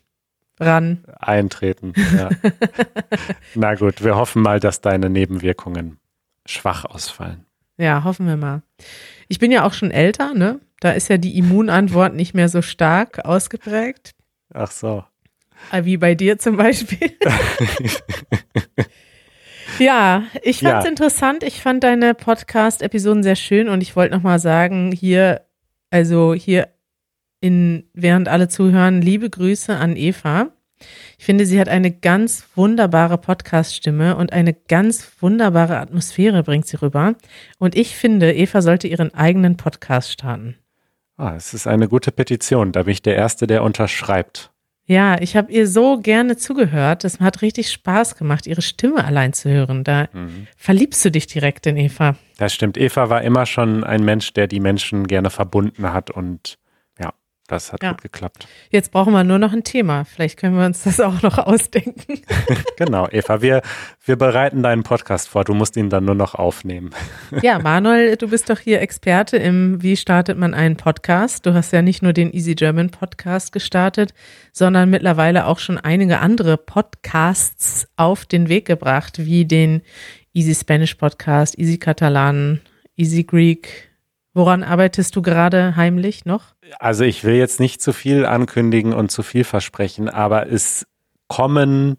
ran. 0.60 1.04
Eintreten. 1.18 1.92
Ja. 2.16 2.30
Na 3.54 3.74
gut, 3.74 4.02
wir 4.04 4.16
hoffen 4.16 4.42
mal, 4.42 4.60
dass 4.60 4.80
deine 4.80 5.10
Nebenwirkungen 5.10 5.98
schwach 6.46 6.84
ausfallen. 6.84 7.44
Ja, 7.76 8.04
hoffen 8.04 8.26
wir 8.26 8.36
mal. 8.36 8.62
Ich 9.28 9.38
bin 9.38 9.52
ja 9.52 9.64
auch 9.64 9.72
schon 9.72 9.90
älter, 9.90 10.34
ne? 10.34 10.60
Da 10.80 10.92
ist 10.92 11.08
ja 11.08 11.18
die 11.18 11.36
Immunantwort 11.38 12.14
nicht 12.14 12.34
mehr 12.34 12.48
so 12.48 12.62
stark 12.62 13.24
ausgeprägt, 13.24 14.14
Ach 14.54 14.70
so. 14.70 15.04
äh, 15.72 15.84
wie 15.84 15.96
bei 15.96 16.14
dir 16.14 16.38
zum 16.38 16.56
Beispiel. 16.56 17.16
ja, 19.78 20.24
ich 20.42 20.60
fand 20.60 20.78
es 20.78 20.84
Ja. 20.84 20.90
interessant. 20.90 21.42
Ich 21.42 21.60
fand 21.60 21.84
deine 21.84 22.14
Podcast-Episoden 22.14 23.22
sehr 23.22 23.36
schön 23.36 23.68
und 23.68 23.82
ich 23.82 23.96
wollte 23.96 24.14
nochmal 24.14 24.38
sagen, 24.38 24.92
hier, 24.92 25.42
also 25.90 26.34
hier 26.34 26.68
in, 27.40 27.84
während 27.92 28.28
alle 28.28 28.48
zuhören, 28.48 29.00
liebe 29.00 29.30
Grüße 29.30 29.76
an 29.76 29.96
Eva. 29.96 30.48
Ich 31.18 31.24
finde, 31.24 31.46
sie 31.46 31.60
hat 31.60 31.68
eine 31.68 31.90
ganz 31.90 32.46
wunderbare 32.54 33.18
Podcast-Stimme 33.18 34.16
und 34.16 34.32
eine 34.32 34.54
ganz 34.54 35.10
wunderbare 35.20 35.78
Atmosphäre 35.78 36.42
bringt 36.42 36.66
sie 36.66 36.80
rüber. 36.80 37.14
Und 37.58 37.76
ich 37.76 37.96
finde, 37.96 38.32
Eva 38.32 38.62
sollte 38.62 38.86
ihren 38.86 39.12
eigenen 39.12 39.56
Podcast 39.56 40.12
starten. 40.12 40.56
Ah, 41.16 41.34
es 41.36 41.52
ist 41.52 41.66
eine 41.66 41.88
gute 41.88 42.12
Petition. 42.12 42.70
Da 42.70 42.84
bin 42.84 42.92
ich 42.92 43.02
der 43.02 43.16
Erste, 43.16 43.48
der 43.48 43.64
unterschreibt. 43.64 44.52
Ja, 44.84 45.20
ich 45.20 45.36
habe 45.36 45.52
ihr 45.52 45.66
so 45.66 45.98
gerne 45.98 46.36
zugehört. 46.36 47.04
Es 47.04 47.20
hat 47.20 47.42
richtig 47.42 47.70
Spaß 47.72 48.16
gemacht, 48.16 48.46
ihre 48.46 48.62
Stimme 48.62 49.04
allein 49.04 49.32
zu 49.32 49.50
hören. 49.50 49.84
Da 49.84 50.08
verliebst 50.56 51.04
du 51.04 51.10
dich 51.10 51.26
direkt 51.26 51.66
in 51.66 51.76
Eva. 51.76 52.14
Das 52.38 52.54
stimmt. 52.54 52.78
Eva 52.78 53.10
war 53.10 53.22
immer 53.22 53.44
schon 53.44 53.84
ein 53.84 54.04
Mensch, 54.04 54.32
der 54.32 54.46
die 54.46 54.60
Menschen 54.60 55.06
gerne 55.06 55.28
verbunden 55.28 55.92
hat 55.92 56.10
und 56.10 56.56
das 57.48 57.72
hat 57.72 57.82
Ja. 57.82 57.90
gut 57.90 58.02
geklappt. 58.02 58.46
Jetzt 58.70 58.92
brauchen 58.92 59.12
wir 59.12 59.24
nur 59.24 59.38
noch 59.38 59.52
ein 59.52 59.64
Thema. 59.64 60.04
Vielleicht 60.04 60.38
können 60.38 60.56
wir 60.56 60.64
uns 60.66 60.84
das 60.84 61.00
auch 61.00 61.22
noch 61.22 61.38
ausdenken. 61.38 62.20
Genau, 62.76 63.08
Eva, 63.10 63.42
wir, 63.42 63.62
wir 64.04 64.14
bereiten 64.14 64.62
deinen 64.62 64.84
Podcast 64.84 65.28
vor. 65.28 65.42
Du 65.44 65.52
musst 65.52 65.76
ihn 65.76 65.90
dann 65.90 66.04
nur 66.04 66.14
noch 66.14 66.34
aufnehmen. 66.36 66.90
Ja, 67.42 67.58
Manuel, 67.58 68.16
du 68.16 68.28
bist 68.28 68.48
doch 68.50 68.58
hier 68.60 68.80
Experte 68.80 69.36
im 69.36 69.82
Wie 69.82 69.96
startet 69.96 70.38
man 70.38 70.54
einen 70.54 70.76
Podcast. 70.76 71.44
Du 71.44 71.54
hast 71.54 71.72
ja 71.72 71.82
nicht 71.82 72.02
nur 72.02 72.12
den 72.12 72.32
Easy 72.32 72.54
German 72.54 72.90
Podcast 72.90 73.52
gestartet, 73.52 74.14
sondern 74.52 74.90
mittlerweile 74.90 75.46
auch 75.46 75.58
schon 75.58 75.76
einige 75.78 76.20
andere 76.20 76.56
Podcasts 76.56 77.88
auf 77.96 78.26
den 78.26 78.48
Weg 78.48 78.66
gebracht, 78.66 79.24
wie 79.24 79.44
den 79.44 79.82
Easy 80.34 80.54
Spanish 80.54 80.94
Podcast, 80.94 81.58
Easy 81.58 81.78
Catalan, 81.78 82.60
Easy 82.96 83.24
Greek. 83.24 83.87
Woran 84.38 84.62
arbeitest 84.62 85.16
du 85.16 85.20
gerade 85.20 85.74
heimlich 85.74 86.24
noch? 86.24 86.54
Also 86.78 87.02
ich 87.02 87.24
will 87.24 87.34
jetzt 87.34 87.58
nicht 87.58 87.82
zu 87.82 87.92
viel 87.92 88.24
ankündigen 88.24 88.92
und 88.92 89.10
zu 89.10 89.24
viel 89.24 89.42
versprechen, 89.42 90.08
aber 90.08 90.48
es 90.48 90.86
kommen 91.26 91.96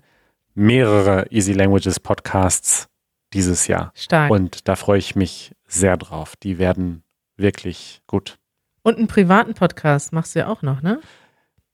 mehrere 0.55 1.29
Easy 1.31 1.51
Languages 1.51 1.99
Podcasts 1.99 2.87
dieses 3.33 3.67
Jahr. 3.67 3.91
Stark. 3.93 4.31
Und, 4.31 4.39
Und 4.39 4.67
da 4.69 4.77
freue 4.77 4.99
ich 4.99 5.17
mich 5.17 5.53
sehr 5.67 5.97
drauf. 5.97 6.37
Die 6.37 6.59
werden 6.59 7.03
wirklich 7.35 7.99
gut. 8.07 8.37
einen 8.85 9.07
privaten 9.07 9.53
Podcast 9.53 10.13
machst 10.13 10.33
du 10.33 10.39
ja 10.39 10.47
auch 10.47 10.61
noch, 10.61 10.81
ne? 10.81 11.01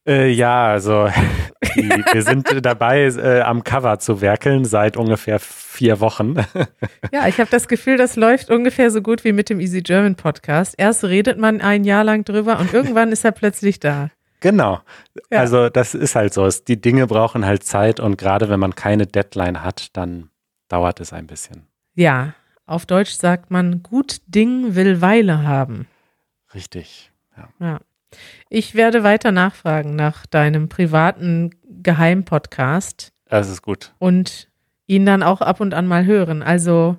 Äh, 0.08 0.32
ja, 0.32 0.66
also 0.66 1.12
die, 1.76 1.90
wir 1.90 2.24
sind 2.24 2.48
dabei, 2.66 3.04
äh, 3.04 3.42
am 3.42 3.64
Cover 3.64 4.00
zu 4.00 4.22
werkeln 4.22 4.66
seit 4.66 4.98
ungefähr 4.98 5.40
vier 5.40 6.00
Wochen. 6.00 6.36
Ja, 7.12 7.28
ich 7.28 7.40
habe 7.40 7.50
das 7.50 7.68
Gefühl, 7.68 7.98
das 7.98 8.16
läuft 8.16 8.50
ungefähr 8.50 8.92
so 8.92 9.02
gut 9.02 9.24
wie 9.24 9.32
mit 9.32 9.50
dem 9.50 9.60
Easy 9.60 9.82
German 9.82 10.16
Podcast. 10.16 10.76
Erst 10.78 11.04
redet 11.04 11.38
man 11.38 11.62
ein 11.62 11.84
Jahr 11.84 12.04
lang 12.04 12.26
drüber 12.26 12.60
und 12.60 12.74
irgendwann 12.74 13.12
ist 13.12 13.24
er 13.24 13.32
plötzlich 13.32 13.80
da. 13.80 14.10
genau. 14.42 14.82
Ja. 15.32 15.40
Also 15.40 15.70
das 15.70 15.94
ist 15.94 16.16
halt 16.16 16.34
so. 16.34 16.48
Die 16.68 16.82
Dinge 16.82 17.08
brauchen 17.08 17.46
halt 17.46 17.64
Zeit 17.64 18.00
und 18.00 18.18
gerade 18.18 18.50
wenn 18.50 18.60
man 18.60 18.76
keine 18.76 19.08
Deadline 19.08 19.64
hat, 19.64 19.96
dann 19.96 20.30
dauert 20.68 21.00
es 21.00 21.14
ein 21.14 21.28
bisschen. 21.28 21.68
Ja, 21.94 22.34
auf 22.66 22.86
Deutsch 22.86 23.12
sagt 23.14 23.52
man, 23.52 23.84
gut 23.84 24.18
Ding 24.28 24.76
will 24.76 25.02
Weile 25.02 25.44
haben. 25.44 25.88
Richtig. 26.54 27.12
Ja. 27.38 27.50
Ja. 27.60 27.80
Ich 28.50 28.76
werde 28.76 29.04
weiter 29.04 29.32
nachfragen 29.32 29.96
nach 29.96 30.26
deinem 30.26 30.70
privaten 30.70 31.52
Geheimpodcast 31.86 33.14
Das 33.30 33.50
ist 33.50 33.62
gut. 33.62 33.94
und 34.00 34.50
ihn 34.88 35.06
dann 35.06 35.24
auch 35.24 35.40
ab 35.42 35.62
und 35.62 35.74
an 35.74 35.88
mal 35.88 36.06
hören. 36.06 36.44
Also, 36.44 36.98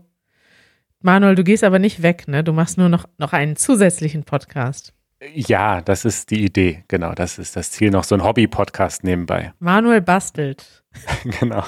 Manuel, 1.02 1.34
du 1.34 1.44
gehst 1.44 1.62
aber 1.64 1.78
nicht 1.78 2.02
weg, 2.02 2.26
ne? 2.28 2.42
Du 2.42 2.52
machst 2.52 2.78
nur 2.78 2.88
noch, 2.88 3.04
noch 3.18 3.32
einen 3.34 3.56
zusätzlichen 3.56 4.24
Podcast. 4.24 4.92
Ja, 5.34 5.80
das 5.82 6.04
ist 6.04 6.30
die 6.30 6.44
Idee. 6.44 6.84
Genau, 6.88 7.12
das 7.12 7.38
ist 7.38 7.56
das 7.56 7.70
Ziel. 7.70 7.90
Noch 7.90 8.04
so 8.04 8.14
ein 8.14 8.22
Hobby-Podcast 8.24 9.02
nebenbei. 9.04 9.52
Manuel 9.58 10.00
bastelt. 10.00 10.84
genau. 11.40 11.62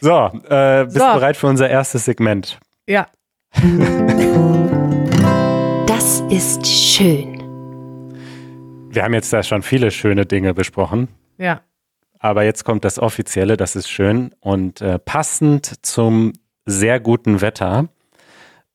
So, 0.00 0.30
äh, 0.48 0.84
bist 0.84 0.96
So. 0.98 1.04
du 1.06 1.14
bereit 1.14 1.36
für 1.36 1.46
unser 1.48 1.68
erstes 1.68 2.04
Segment? 2.04 2.58
Ja. 2.88 3.06
Das 5.86 6.20
ist 6.30 6.66
schön. 6.66 7.36
Wir 8.90 9.02
haben 9.04 9.14
jetzt 9.14 9.32
da 9.32 9.42
schon 9.42 9.62
viele 9.62 9.90
schöne 9.90 10.26
Dinge 10.26 10.54
besprochen. 10.54 11.08
Ja. 11.38 11.62
Aber 12.18 12.42
jetzt 12.42 12.64
kommt 12.64 12.84
das 12.84 12.98
Offizielle, 12.98 13.56
das 13.56 13.76
ist 13.76 13.88
schön. 13.88 14.34
Und 14.40 14.80
äh, 14.80 14.98
passend 14.98 15.86
zum 15.86 16.32
sehr 16.66 17.00
guten 17.00 17.40
Wetter 17.40 17.88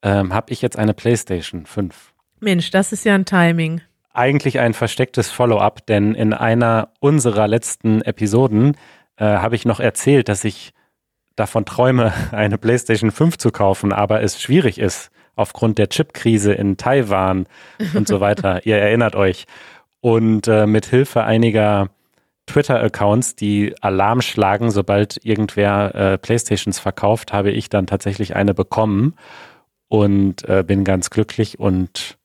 ähm, 0.01 0.34
habe 0.34 0.51
ich 0.51 0.62
jetzt 0.62 0.77
eine 0.77 0.93
PlayStation 0.93 1.65
5. 1.65 2.13
Mensch, 2.39 2.72
das 2.72 2.91
ist 2.91 3.05
ja 3.05 3.15
ein 3.15 3.25
Timing. 3.25 3.82
Eigentlich 4.13 4.60
ein 4.60 4.74
verstecktes 4.74 5.32
Follow-up, 5.32 5.86
denn 5.86 6.13
in 6.15 6.34
einer 6.34 6.89
unserer 7.00 7.48
letzten 7.48 8.01
Episoden 8.01 8.77
äh, 9.17 9.25
habe 9.25 9.55
ich 9.55 9.65
noch 9.65 9.79
erzählt, 9.79 10.29
dass 10.29 10.43
ich 10.43 10.74
davon 11.36 11.65
träume, 11.65 12.13
eine 12.32 12.58
PlayStation 12.58 13.12
5 13.12 13.38
zu 13.38 13.51
kaufen, 13.51 13.91
aber 13.91 14.22
es 14.22 14.41
schwierig 14.41 14.79
ist 14.79 15.10
aufgrund 15.36 15.79
der 15.79 15.89
Chipkrise 15.89 16.53
in 16.53 16.77
Taiwan 16.77 17.48
und 17.96 18.08
so 18.08 18.20
weiter. 18.20 18.62
Ihr 18.65 18.77
erinnert 18.77 19.15
euch. 19.15 19.46
Und 20.00 20.48
äh, 20.48 20.67
mit 20.67 20.86
Hilfe 20.86 21.24
einiger 21.24 21.89
Twitter-Accounts, 22.45 23.35
die 23.35 23.73
Alarm 23.81 24.21
schlagen, 24.21 24.69
sobald 24.71 25.23
irgendwer 25.25 25.95
äh, 25.95 26.17
Playstations 26.17 26.79
verkauft, 26.79 27.33
habe 27.33 27.51
ich 27.51 27.69
dann 27.69 27.88
tatsächlich 27.88 28.35
eine 28.35 28.53
bekommen 28.53 29.15
und 29.88 30.47
äh, 30.50 30.63
bin 30.65 30.83
ganz 30.83 31.09
glücklich 31.09 31.59
und 31.59 32.17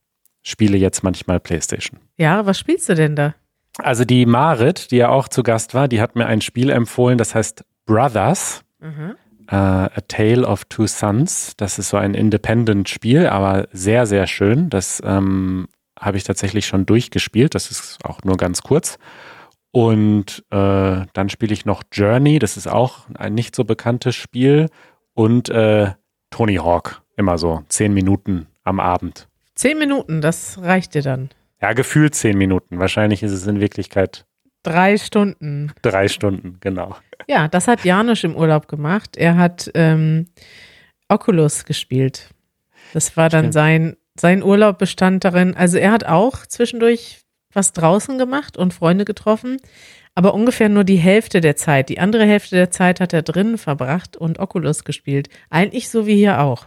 spiele 0.43 0.77
jetzt 0.77 1.03
manchmal 1.03 1.41
Playstation. 1.41 2.01
Ja, 2.17 2.47
was 2.47 2.59
spielst 2.59 2.89
du 2.89 2.95
denn 2.95 3.15
da? 3.17 3.35
Also 3.79 4.05
die 4.05 4.27
Marit, 4.27 4.91
die 4.91 4.97
ja 4.97 5.09
auch 5.11 5.29
zu 5.29 5.43
Gast 5.43 5.75
war, 5.75 5.87
die 5.87 6.01
hat 6.01 6.17
mir 6.17 6.27
ein 6.27 6.41
Spiel 6.41 6.71
empfohlen, 6.71 7.19
das 7.19 7.35
heißt 7.35 7.65
Brothers, 7.87 8.63
Mhm. 8.81 9.17
äh, 9.49 9.55
A 9.55 9.89
Tale 10.09 10.47
of 10.47 10.65
Two 10.67 10.87
Sons. 10.87 11.55
Das 11.57 11.79
ist 11.79 11.89
so 11.91 11.97
ein 11.97 12.15
Independent-Spiel, 12.15 13.27
aber 13.27 13.67
sehr, 13.73 14.07
sehr 14.07 14.27
schön. 14.27 14.71
Das 14.71 15.03
ähm, 15.05 15.69
habe 15.99 16.17
ich 16.17 16.25
tatsächlich 16.25 16.67
schon 16.67 16.87
durchgespielt. 16.87 17.55
Das 17.55 17.71
ist 17.71 17.99
auch 18.05 18.23
nur 18.25 18.37
ganz 18.37 18.63
kurz. 18.63 18.99
Und 19.71 20.45
äh, 20.51 21.05
dann 21.13 21.29
spiele 21.29 21.53
ich 21.53 21.65
noch 21.67 21.83
Journey, 21.93 22.39
das 22.39 22.57
ist 22.57 22.67
auch 22.69 23.07
ein 23.15 23.35
nicht 23.35 23.55
so 23.55 23.65
bekanntes 23.65 24.15
Spiel. 24.17 24.67
Und 25.15 25.49
äh, 25.51 25.93
Tony 26.31 26.57
Hawk, 26.57 27.03
immer 27.17 27.39
so 27.39 27.63
zehn 27.69 27.93
Minuten 27.93 28.47
am 28.65 28.81
Abend. 28.81 29.29
Zehn 29.55 29.79
Minuten, 29.79 30.21
das 30.21 30.59
reicht 30.63 30.95
dir 30.95 31.03
dann. 31.03 31.31
Ja, 31.61 31.73
gefühlt 31.73 32.15
zehn 32.15 32.39
Minuten. 32.39 32.79
Wahrscheinlich 32.79 33.23
ist 33.23 33.33
es 33.33 33.47
in 33.47 33.61
Wirklichkeit 33.61 34.25
Drei 34.65 34.97
Stunden. 34.99 35.73
drei 35.83 36.09
Stunden, 36.09 36.59
genau. 36.61 36.97
Ja, 37.29 37.49
das 37.49 37.69
hat 37.69 37.85
Janusz 37.85 38.25
im 38.25 38.35
Urlaub 38.37 38.69
gemacht. 38.69 39.17
Er 39.17 39.37
hat 39.37 39.71
ähm, 39.75 40.27
Oculus 41.09 41.65
gespielt. 41.65 42.31
Das 42.93 43.17
war 43.17 43.29
dann 43.29 43.45
Stimmt. 43.47 43.55
sein, 43.55 43.97
sein 44.19 44.43
Urlaub 44.43 44.79
bestand 44.79 45.25
darin. 45.25 45.55
Also 45.55 45.79
er 45.79 45.93
hat 45.93 46.05
auch 46.05 46.45
zwischendurch 46.47 47.21
was 47.59 47.73
draußen 47.73 48.17
gemacht 48.19 48.57
und 48.57 48.73
Freunde 48.73 49.05
getroffen, 49.05 49.59
aber 50.15 50.33
ungefähr 50.33 50.69
nur 50.69 50.85
die 50.85 50.97
Hälfte 50.97 51.41
der 51.41 51.57
Zeit. 51.57 51.89
Die 51.89 51.99
andere 51.99 52.25
Hälfte 52.25 52.55
der 52.55 52.71
Zeit 52.71 53.01
hat 53.01 53.13
er 53.13 53.23
drinnen 53.23 53.59
verbracht 53.59 54.17
und 54.17 54.39
Oculus 54.39 54.85
gespielt. 54.85 55.29
Eigentlich 55.51 55.91
so 55.91 56.07
wie 56.07 56.15
hier 56.15 56.41
auch. 56.41 56.67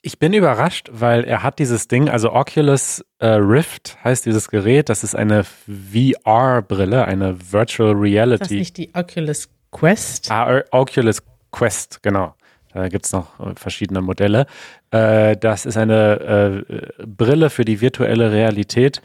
Ich 0.00 0.20
bin 0.20 0.32
überrascht, 0.32 0.88
weil 0.92 1.24
er 1.24 1.42
hat 1.42 1.58
dieses 1.58 1.88
Ding, 1.88 2.08
also 2.08 2.32
Oculus 2.32 3.04
äh, 3.18 3.26
Rift 3.26 3.98
heißt 4.04 4.24
dieses 4.24 4.48
Gerät, 4.48 4.88
das 4.88 5.02
ist 5.02 5.16
eine 5.16 5.42
VR-Brille, 5.44 7.04
eine 7.04 7.36
Virtual 7.52 7.92
Reality. 7.92 8.42
Ist 8.44 8.50
das 8.50 8.50
nicht 8.50 8.76
die 8.76 8.94
Oculus 8.94 9.48
Quest? 9.72 10.30
Ah, 10.30 10.62
Oculus 10.70 11.20
Quest, 11.50 12.00
genau. 12.02 12.34
Da 12.72 12.88
gibt 12.88 13.06
es 13.06 13.12
noch 13.12 13.40
äh, 13.40 13.54
verschiedene 13.56 14.00
Modelle. 14.00 14.46
Äh, 14.92 15.36
das 15.36 15.66
ist 15.66 15.76
eine 15.76 16.64
äh, 16.98 17.04
Brille 17.04 17.50
für 17.50 17.64
die 17.64 17.80
virtuelle 17.80 18.30
Realität 18.30 19.02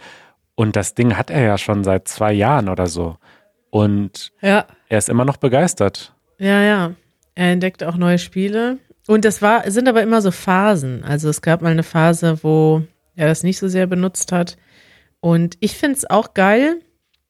und 0.55 0.75
das 0.75 0.93
Ding 0.95 1.17
hat 1.17 1.29
er 1.29 1.43
ja 1.43 1.57
schon 1.57 1.83
seit 1.83 2.07
zwei 2.07 2.33
Jahren 2.33 2.69
oder 2.69 2.88
so. 2.88 3.17
Und 3.69 4.31
ja. 4.41 4.67
er 4.89 4.98
ist 4.98 5.10
immer 5.10 5.25
noch 5.25 5.38
begeistert. 5.38 6.13
Ja, 6.38 6.62
ja. 6.62 6.93
Er 7.36 7.51
entdeckt 7.51 7.83
auch 7.83 7.95
neue 7.95 8.19
Spiele. 8.19 8.77
Und 9.07 9.25
das 9.25 9.41
war, 9.41 9.69
sind 9.69 9.88
aber 9.88 10.03
immer 10.03 10.22
so 10.22 10.31
Phasen. 10.31 11.03
Also 11.03 11.29
es 11.29 11.41
gab 11.41 11.62
mal 11.62 11.72
eine 11.72 11.83
Phase, 11.83 12.43
wo 12.43 12.83
er 13.15 13.27
das 13.27 13.43
nicht 13.43 13.57
so 13.57 13.67
sehr 13.67 13.88
benutzt 13.88 14.31
hat. 14.31 14.57
Und 15.19 15.57
ich 15.60 15.75
finde 15.75 15.98
es 15.98 16.10
auch 16.10 16.33
geil. 16.33 16.81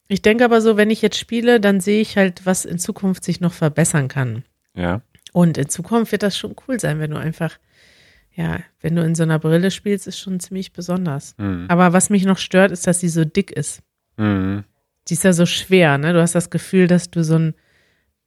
Ich 0.08 0.22
denke 0.22 0.44
aber 0.44 0.62
so, 0.62 0.78
wenn 0.78 0.90
ich 0.90 1.02
jetzt 1.02 1.18
spiele, 1.18 1.60
dann 1.60 1.80
sehe 1.80 2.02
ich 2.02 2.18
halt, 2.18 2.46
was 2.46 2.66
in 2.66 2.78
Zukunft 2.78 3.24
sich 3.24 3.40
noch 3.40 3.54
verbessern 3.54 4.10
kann. 4.10 4.44
Ja. 4.76 5.02
Und 5.32 5.58
in 5.58 5.70
Zukunft 5.70 6.12
wird 6.12 6.24
das 6.24 6.38
schon 6.38 6.56
cool 6.68 6.80
sein, 6.80 7.00
wenn 7.00 7.12
du 7.12 7.18
einfach, 7.18 7.58
ja, 8.36 8.60
wenn 8.82 8.96
du 8.96 9.04
in 9.04 9.16
so 9.16 9.24
einer 9.24 9.40
Brille 9.40 9.72
spielst, 9.72 10.08
ist 10.08 10.20
schon 10.20 10.40
ziemlich 10.40 10.74
besonders. 10.74 11.36
Mhm. 11.38 11.66
Aber 11.70 11.94
was 11.94 12.10
mich 12.10 12.26
noch 12.26 12.38
stört, 12.38 12.72
ist, 12.72 12.88
dass 12.88 13.00
sie 13.00 13.10
so 13.10 13.26
dick 13.26 13.52
ist. 13.52 13.82
Mhm. 14.18 14.64
Die 15.08 15.14
ist 15.14 15.24
ja 15.24 15.34
so 15.34 15.46
schwer, 15.46 15.98
ne? 15.98 16.14
Du 16.14 16.22
hast 16.22 16.34
das 16.34 16.50
Gefühl, 16.50 16.88
dass 16.88 17.12
du 17.12 17.24
so 17.24 17.36
einen 17.36 17.54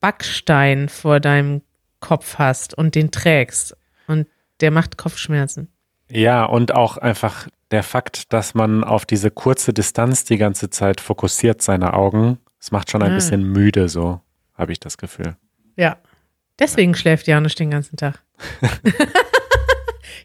Backstein 0.01 0.89
vor 0.89 1.21
deinem 1.21 1.63
Kopf 2.01 2.39
hast 2.39 2.75
und 2.75 2.95
den 2.95 3.11
trägst. 3.11 3.77
Und 4.07 4.29
der 4.61 4.71
macht 4.71 4.97
Kopfschmerzen. 4.97 5.69
Ja, 6.09 6.45
und 6.45 6.75
auch 6.75 6.99
einfach 6.99 7.49
der 7.71 7.83
Fakt, 7.83 8.33
dass 8.33 8.55
man 8.55 8.85
auf 8.85 9.07
diese 9.07 9.31
kurze 9.31 9.73
Distanz 9.73 10.25
die 10.25 10.37
ganze 10.37 10.71
Zeit 10.71 11.01
fokussiert 11.01 11.63
seine 11.63 11.95
Augen, 11.95 12.39
das 12.59 12.71
macht 12.71 12.91
schon 12.91 13.03
ein 13.03 13.13
ah. 13.13 13.15
bisschen 13.15 13.43
müde, 13.43 13.89
so 13.89 14.21
habe 14.55 14.73
ich 14.73 14.81
das 14.81 14.99
Gefühl. 14.99 15.37
Ja. 15.77 15.99
Deswegen 16.59 16.95
schläft 16.95 17.27
Janusz 17.27 17.55
den 17.55 17.71
ganzen 17.71 17.97
Tag. 17.97 18.23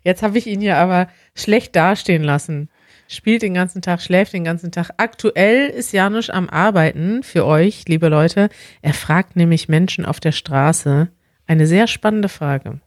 Jetzt 0.04 0.24
habe 0.24 0.38
ich 0.38 0.48
ihn 0.48 0.62
ja 0.62 0.82
aber 0.82 1.08
schlecht 1.36 1.76
dastehen 1.76 2.24
lassen. 2.24 2.70
Spielt 3.08 3.42
den 3.42 3.54
ganzen 3.54 3.82
Tag, 3.82 4.02
schläft 4.02 4.34
den 4.34 4.44
ganzen 4.44 4.72
Tag. 4.72 4.92
Aktuell 4.98 5.70
ist 5.70 5.92
Janusz 5.92 6.30
am 6.30 6.50
Arbeiten 6.50 7.24
für 7.24 7.46
euch, 7.46 7.84
liebe 7.88 8.08
Leute. 8.08 8.50
Er 8.82 8.94
fragt 8.94 9.36
nämlich 9.36 9.68
Menschen 9.68 10.06
auf 10.06 10.20
der 10.20 10.32
Straße, 10.32 11.10
eine 11.46 11.68
sehr 11.68 11.88
spannende 11.88 12.30
Frage. 12.30 12.80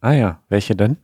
Ah 0.00 0.12
ja, 0.12 0.42
welche 0.48 0.76
denn? 0.76 0.96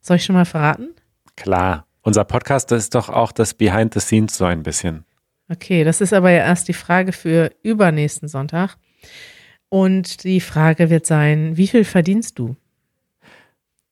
Soll 0.00 0.16
ich 0.16 0.24
schon 0.24 0.36
mal 0.36 0.44
verraten? 0.44 0.90
Klar. 1.36 1.86
Unser 2.02 2.24
Podcast 2.24 2.72
ist 2.72 2.94
doch 2.94 3.08
auch 3.08 3.32
das 3.32 3.54
Behind 3.54 3.94
the 3.94 4.00
Scenes 4.00 4.36
so 4.36 4.44
ein 4.44 4.64
bisschen. 4.64 5.04
Okay, 5.48 5.84
das 5.84 6.00
ist 6.00 6.12
aber 6.12 6.30
ja 6.30 6.38
erst 6.38 6.66
die 6.66 6.72
Frage 6.72 7.12
für 7.12 7.52
übernächsten 7.62 8.28
Sonntag. 8.28 8.76
Und 9.68 10.24
die 10.24 10.40
Frage 10.40 10.90
wird 10.90 11.06
sein, 11.06 11.56
wie 11.56 11.68
viel 11.68 11.84
verdienst 11.84 12.38
du? 12.38 12.56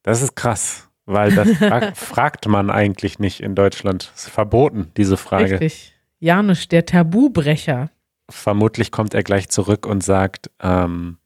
Das 0.02 0.22
ist 0.22 0.34
krass, 0.34 0.89
weil 1.10 1.32
das 1.34 1.50
frag, 1.58 1.96
fragt 1.96 2.46
man 2.48 2.70
eigentlich 2.70 3.18
nicht 3.18 3.40
in 3.40 3.54
Deutschland. 3.54 4.12
Es 4.14 4.24
ist 4.24 4.30
verboten, 4.30 4.90
diese 4.96 5.16
Frage. 5.16 5.52
Richtig. 5.52 5.94
Janusz, 6.18 6.68
der 6.68 6.86
Tabubrecher. 6.86 7.90
Vermutlich 8.28 8.90
kommt 8.92 9.14
er 9.14 9.22
gleich 9.22 9.48
zurück 9.48 9.86
und 9.86 10.04
sagt, 10.04 10.50
ähm, 10.62 11.18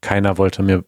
keiner 0.00 0.38
wollte 0.38 0.62
mir 0.62 0.84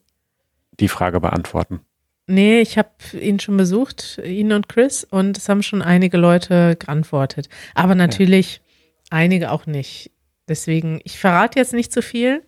die 0.81 0.89
Frage 0.89 1.21
beantworten. 1.21 1.81
Nee, 2.27 2.61
ich 2.61 2.79
habe 2.79 2.91
ihn 3.21 3.39
schon 3.39 3.57
besucht, 3.57 4.21
ihn 4.25 4.53
und 4.53 4.69
Chris, 4.69 5.05
und 5.05 5.37
es 5.37 5.49
haben 5.49 5.63
schon 5.63 5.83
einige 5.83 6.17
Leute 6.17 6.77
geantwortet. 6.77 7.49
Aber 7.75 7.95
natürlich 7.95 8.57
ja. 8.57 9.19
einige 9.19 9.51
auch 9.51 9.67
nicht. 9.67 10.11
Deswegen, 10.49 11.01
ich 11.05 11.19
verrate 11.19 11.59
jetzt 11.59 11.75
nicht 11.75 11.93
zu 11.93 12.03
viel. 12.03 12.43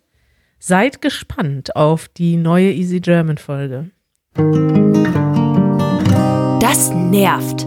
Seid 0.59 1.03
gespannt 1.03 1.77
auf 1.77 2.09
die 2.09 2.37
neue 2.37 2.73
Easy 2.73 3.01
German 3.01 3.38
Folge. 3.38 3.90
Das 6.77 6.91
nervt. 6.91 7.62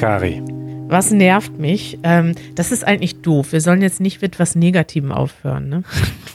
Kari. 0.00 0.40
Was 0.86 1.10
nervt 1.10 1.58
mich? 1.58 1.98
Ähm, 2.04 2.36
das 2.54 2.70
ist 2.70 2.84
eigentlich 2.84 3.20
doof. 3.20 3.50
Wir 3.50 3.60
sollen 3.60 3.82
jetzt 3.82 3.98
nicht 3.98 4.22
mit 4.22 4.38
was 4.38 4.54
Negativem 4.54 5.10
aufhören, 5.10 5.68
ne? 5.68 5.82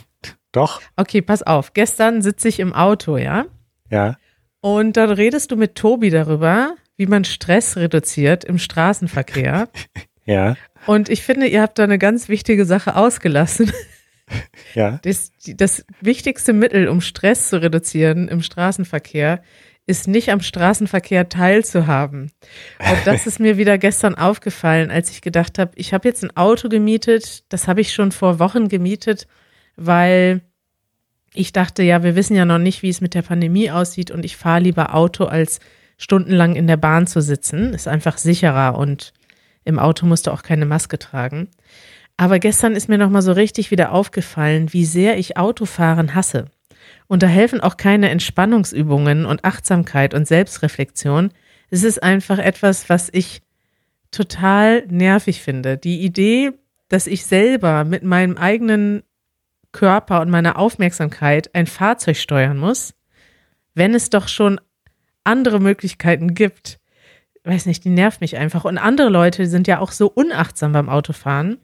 Doch. 0.52 0.82
Okay, 0.96 1.22
pass 1.22 1.42
auf. 1.42 1.72
Gestern 1.72 2.20
sitze 2.20 2.48
ich 2.48 2.60
im 2.60 2.74
Auto, 2.74 3.16
ja? 3.16 3.46
Ja. 3.88 4.18
Und 4.60 4.98
dann 4.98 5.08
redest 5.08 5.52
du 5.52 5.56
mit 5.56 5.74
Tobi 5.74 6.10
darüber, 6.10 6.74
wie 6.98 7.06
man 7.06 7.24
Stress 7.24 7.78
reduziert 7.78 8.44
im 8.44 8.58
Straßenverkehr. 8.58 9.70
ja. 10.26 10.56
Und 10.84 11.08
ich 11.08 11.22
finde, 11.22 11.46
ihr 11.46 11.62
habt 11.62 11.78
da 11.78 11.84
eine 11.84 11.96
ganz 11.96 12.28
wichtige 12.28 12.66
Sache 12.66 12.94
ausgelassen. 12.94 13.72
Ja. 14.74 15.00
Das, 15.02 15.32
das 15.46 15.84
wichtigste 16.00 16.52
Mittel, 16.52 16.88
um 16.88 17.00
Stress 17.00 17.48
zu 17.48 17.60
reduzieren 17.60 18.28
im 18.28 18.42
Straßenverkehr, 18.42 19.42
ist 19.86 20.06
nicht 20.08 20.30
am 20.30 20.40
Straßenverkehr 20.40 21.28
teilzuhaben. 21.28 22.30
Und 22.78 22.98
das 23.04 23.26
ist 23.26 23.40
mir 23.40 23.56
wieder 23.56 23.78
gestern 23.78 24.14
aufgefallen, 24.14 24.90
als 24.90 25.10
ich 25.10 25.22
gedacht 25.22 25.58
habe, 25.58 25.72
ich 25.76 25.92
habe 25.92 26.08
jetzt 26.08 26.22
ein 26.22 26.36
Auto 26.36 26.68
gemietet, 26.68 27.44
das 27.52 27.68
habe 27.68 27.80
ich 27.80 27.92
schon 27.92 28.12
vor 28.12 28.38
Wochen 28.38 28.68
gemietet 28.68 29.26
weil 29.76 30.42
ich 31.34 31.52
dachte, 31.52 31.82
ja, 31.82 32.02
wir 32.02 32.14
wissen 32.14 32.36
ja 32.36 32.44
noch 32.44 32.58
nicht, 32.58 32.82
wie 32.82 32.90
es 32.90 33.00
mit 33.00 33.14
der 33.14 33.22
Pandemie 33.22 33.70
aussieht 33.70 34.10
und 34.10 34.24
ich 34.24 34.36
fahre 34.36 34.60
lieber 34.60 34.94
Auto, 34.94 35.24
als 35.24 35.60
stundenlang 35.96 36.56
in 36.56 36.66
der 36.66 36.76
Bahn 36.76 37.06
zu 37.06 37.22
sitzen. 37.22 37.72
Ist 37.72 37.88
einfach 37.88 38.18
sicherer 38.18 38.76
und 38.76 39.12
im 39.64 39.78
Auto 39.78 40.04
musst 40.06 40.26
du 40.26 40.30
auch 40.30 40.42
keine 40.42 40.66
Maske 40.66 40.98
tragen. 40.98 41.48
Aber 42.16 42.38
gestern 42.38 42.74
ist 42.74 42.88
mir 42.88 42.98
nochmal 42.98 43.22
so 43.22 43.32
richtig 43.32 43.70
wieder 43.70 43.92
aufgefallen, 43.92 44.72
wie 44.72 44.84
sehr 44.84 45.18
ich 45.18 45.38
Autofahren 45.38 46.14
hasse. 46.14 46.46
Und 47.12 47.22
da 47.22 47.26
helfen 47.26 47.60
auch 47.60 47.76
keine 47.76 48.08
Entspannungsübungen 48.08 49.26
und 49.26 49.44
Achtsamkeit 49.44 50.14
und 50.14 50.26
Selbstreflexion. 50.26 51.30
Es 51.68 51.84
ist 51.84 52.02
einfach 52.02 52.38
etwas, 52.38 52.88
was 52.88 53.10
ich 53.12 53.42
total 54.10 54.86
nervig 54.86 55.42
finde. 55.42 55.76
Die 55.76 56.00
Idee, 56.00 56.52
dass 56.88 57.06
ich 57.06 57.26
selber 57.26 57.84
mit 57.84 58.02
meinem 58.02 58.38
eigenen 58.38 59.02
Körper 59.72 60.22
und 60.22 60.30
meiner 60.30 60.56
Aufmerksamkeit 60.56 61.54
ein 61.54 61.66
Fahrzeug 61.66 62.16
steuern 62.16 62.56
muss, 62.56 62.94
wenn 63.74 63.94
es 63.94 64.08
doch 64.08 64.26
schon 64.26 64.58
andere 65.22 65.60
Möglichkeiten 65.60 66.32
gibt. 66.32 66.80
Weiß 67.44 67.66
nicht, 67.66 67.84
die 67.84 67.90
nervt 67.90 68.22
mich 68.22 68.38
einfach. 68.38 68.64
Und 68.64 68.78
andere 68.78 69.10
Leute 69.10 69.48
sind 69.48 69.66
ja 69.66 69.80
auch 69.80 69.92
so 69.92 70.06
unachtsam 70.06 70.72
beim 70.72 70.88
Autofahren. 70.88 71.58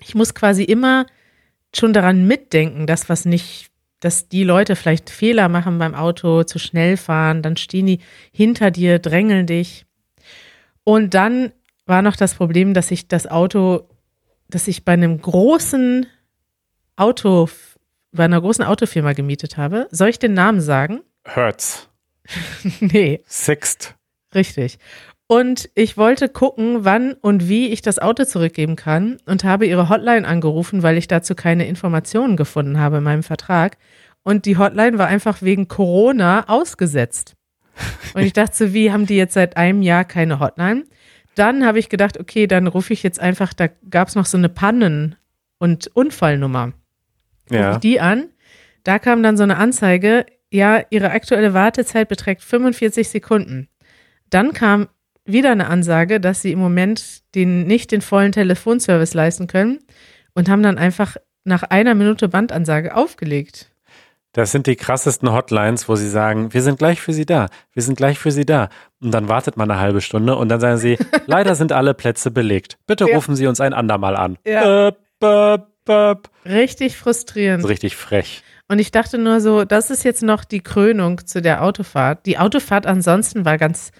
Ich 0.00 0.16
muss 0.16 0.34
quasi 0.34 0.64
immer 0.64 1.06
schon 1.72 1.92
daran 1.92 2.26
mitdenken, 2.26 2.88
dass 2.88 3.08
was 3.08 3.24
nicht, 3.24 3.70
dass 4.04 4.28
die 4.28 4.44
Leute 4.44 4.76
vielleicht 4.76 5.08
Fehler 5.08 5.48
machen 5.48 5.78
beim 5.78 5.94
Auto, 5.94 6.44
zu 6.44 6.58
schnell 6.58 6.98
fahren, 6.98 7.40
dann 7.40 7.56
stehen 7.56 7.86
die 7.86 8.00
hinter 8.32 8.70
dir, 8.70 8.98
drängeln 8.98 9.46
dich. 9.46 9.86
Und 10.84 11.14
dann 11.14 11.52
war 11.86 12.02
noch 12.02 12.14
das 12.14 12.34
Problem, 12.34 12.74
dass 12.74 12.90
ich 12.90 13.08
das 13.08 13.26
Auto, 13.26 13.88
dass 14.50 14.68
ich 14.68 14.84
bei 14.84 14.92
einem 14.92 15.22
großen 15.22 16.06
Auto, 16.96 17.48
bei 18.12 18.26
einer 18.26 18.42
großen 18.42 18.62
Autofirma 18.62 19.14
gemietet 19.14 19.56
habe. 19.56 19.88
Soll 19.90 20.10
ich 20.10 20.18
den 20.18 20.34
Namen 20.34 20.60
sagen? 20.60 21.00
Hertz. 21.24 21.88
nee. 22.80 23.22
Sixt. 23.26 23.94
Richtig. 24.34 24.78
Und 25.34 25.68
ich 25.74 25.96
wollte 25.96 26.28
gucken, 26.28 26.84
wann 26.84 27.14
und 27.14 27.48
wie 27.48 27.72
ich 27.72 27.82
das 27.82 27.98
Auto 27.98 28.22
zurückgeben 28.22 28.76
kann 28.76 29.16
und 29.26 29.42
habe 29.42 29.66
ihre 29.66 29.88
Hotline 29.88 30.28
angerufen, 30.28 30.84
weil 30.84 30.96
ich 30.96 31.08
dazu 31.08 31.34
keine 31.34 31.66
Informationen 31.66 32.36
gefunden 32.36 32.78
habe 32.78 32.98
in 32.98 33.02
meinem 33.02 33.24
Vertrag. 33.24 33.76
Und 34.22 34.46
die 34.46 34.58
Hotline 34.58 34.96
war 34.96 35.08
einfach 35.08 35.42
wegen 35.42 35.66
Corona 35.66 36.48
ausgesetzt. 36.48 37.34
Und 38.14 38.22
ich 38.22 38.32
dachte 38.32 38.54
so, 38.54 38.72
wie 38.74 38.92
haben 38.92 39.06
die 39.06 39.16
jetzt 39.16 39.34
seit 39.34 39.56
einem 39.56 39.82
Jahr 39.82 40.04
keine 40.04 40.38
Hotline? 40.38 40.84
Dann 41.34 41.66
habe 41.66 41.80
ich 41.80 41.88
gedacht, 41.88 42.20
okay, 42.20 42.46
dann 42.46 42.68
rufe 42.68 42.92
ich 42.92 43.02
jetzt 43.02 43.18
einfach, 43.18 43.52
da 43.52 43.66
gab 43.90 44.06
es 44.06 44.14
noch 44.14 44.26
so 44.26 44.38
eine 44.38 44.48
Pannen- 44.48 45.16
und 45.58 45.88
Unfallnummer 45.96 46.74
ja. 47.50 47.72
ich 47.72 47.78
die 47.78 48.00
an. 48.00 48.28
Da 48.84 49.00
kam 49.00 49.24
dann 49.24 49.36
so 49.36 49.42
eine 49.42 49.56
Anzeige, 49.56 50.26
ja, 50.52 50.80
ihre 50.90 51.10
aktuelle 51.10 51.54
Wartezeit 51.54 52.08
beträgt 52.08 52.42
45 52.42 53.08
Sekunden. 53.08 53.66
Dann 54.30 54.52
kam 54.52 54.86
wieder 55.24 55.52
eine 55.52 55.68
Ansage, 55.68 56.20
dass 56.20 56.42
sie 56.42 56.52
im 56.52 56.58
Moment 56.58 57.22
den, 57.34 57.66
nicht 57.66 57.92
den 57.92 58.00
vollen 58.00 58.32
Telefonservice 58.32 59.14
leisten 59.14 59.46
können 59.46 59.78
und 60.34 60.48
haben 60.48 60.62
dann 60.62 60.78
einfach 60.78 61.16
nach 61.44 61.62
einer 61.62 61.94
Minute 61.94 62.28
Bandansage 62.28 62.94
aufgelegt. 62.94 63.70
Das 64.32 64.50
sind 64.50 64.66
die 64.66 64.74
krassesten 64.74 65.32
Hotlines, 65.32 65.88
wo 65.88 65.94
sie 65.94 66.08
sagen, 66.08 66.52
wir 66.52 66.62
sind 66.62 66.78
gleich 66.78 67.00
für 67.00 67.12
Sie 67.12 67.24
da, 67.24 67.46
wir 67.72 67.82
sind 67.84 67.96
gleich 67.96 68.18
für 68.18 68.32
Sie 68.32 68.44
da. 68.44 68.68
Und 69.00 69.12
dann 69.12 69.28
wartet 69.28 69.56
man 69.56 69.70
eine 69.70 69.80
halbe 69.80 70.00
Stunde 70.00 70.34
und 70.34 70.48
dann 70.48 70.58
sagen 70.58 70.76
sie, 70.78 70.98
leider 71.26 71.54
sind 71.54 71.70
alle 71.70 71.94
Plätze 71.94 72.32
belegt. 72.32 72.76
Bitte 72.88 73.08
ja. 73.08 73.14
rufen 73.14 73.36
Sie 73.36 73.46
uns 73.46 73.60
ein 73.60 73.72
andermal 73.72 74.16
an. 74.16 74.36
Ja. 74.44 74.90
Böp, 74.90 74.98
böp, 75.20 75.66
böp. 75.84 76.30
Richtig 76.44 76.96
frustrierend. 76.96 77.66
Richtig 77.68 77.94
frech. 77.94 78.42
Und 78.66 78.80
ich 78.80 78.90
dachte 78.90 79.18
nur 79.18 79.40
so, 79.40 79.64
das 79.64 79.90
ist 79.90 80.04
jetzt 80.04 80.22
noch 80.22 80.44
die 80.44 80.62
Krönung 80.62 81.24
zu 81.26 81.40
der 81.40 81.62
Autofahrt. 81.62 82.26
Die 82.26 82.38
Autofahrt 82.38 82.86
ansonsten 82.86 83.44
war 83.44 83.56
ganz, 83.56 83.92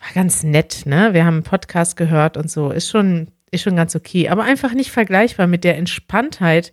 war 0.00 0.12
ganz 0.14 0.42
nett, 0.42 0.82
ne? 0.86 1.12
Wir 1.12 1.24
haben 1.24 1.34
einen 1.34 1.42
Podcast 1.42 1.96
gehört 1.96 2.36
und 2.36 2.50
so, 2.50 2.70
ist 2.70 2.88
schon, 2.88 3.28
ist 3.50 3.62
schon 3.62 3.76
ganz 3.76 3.94
okay, 3.94 4.28
aber 4.28 4.44
einfach 4.44 4.72
nicht 4.72 4.90
vergleichbar 4.90 5.46
mit 5.46 5.64
der 5.64 5.76
Entspanntheit, 5.76 6.72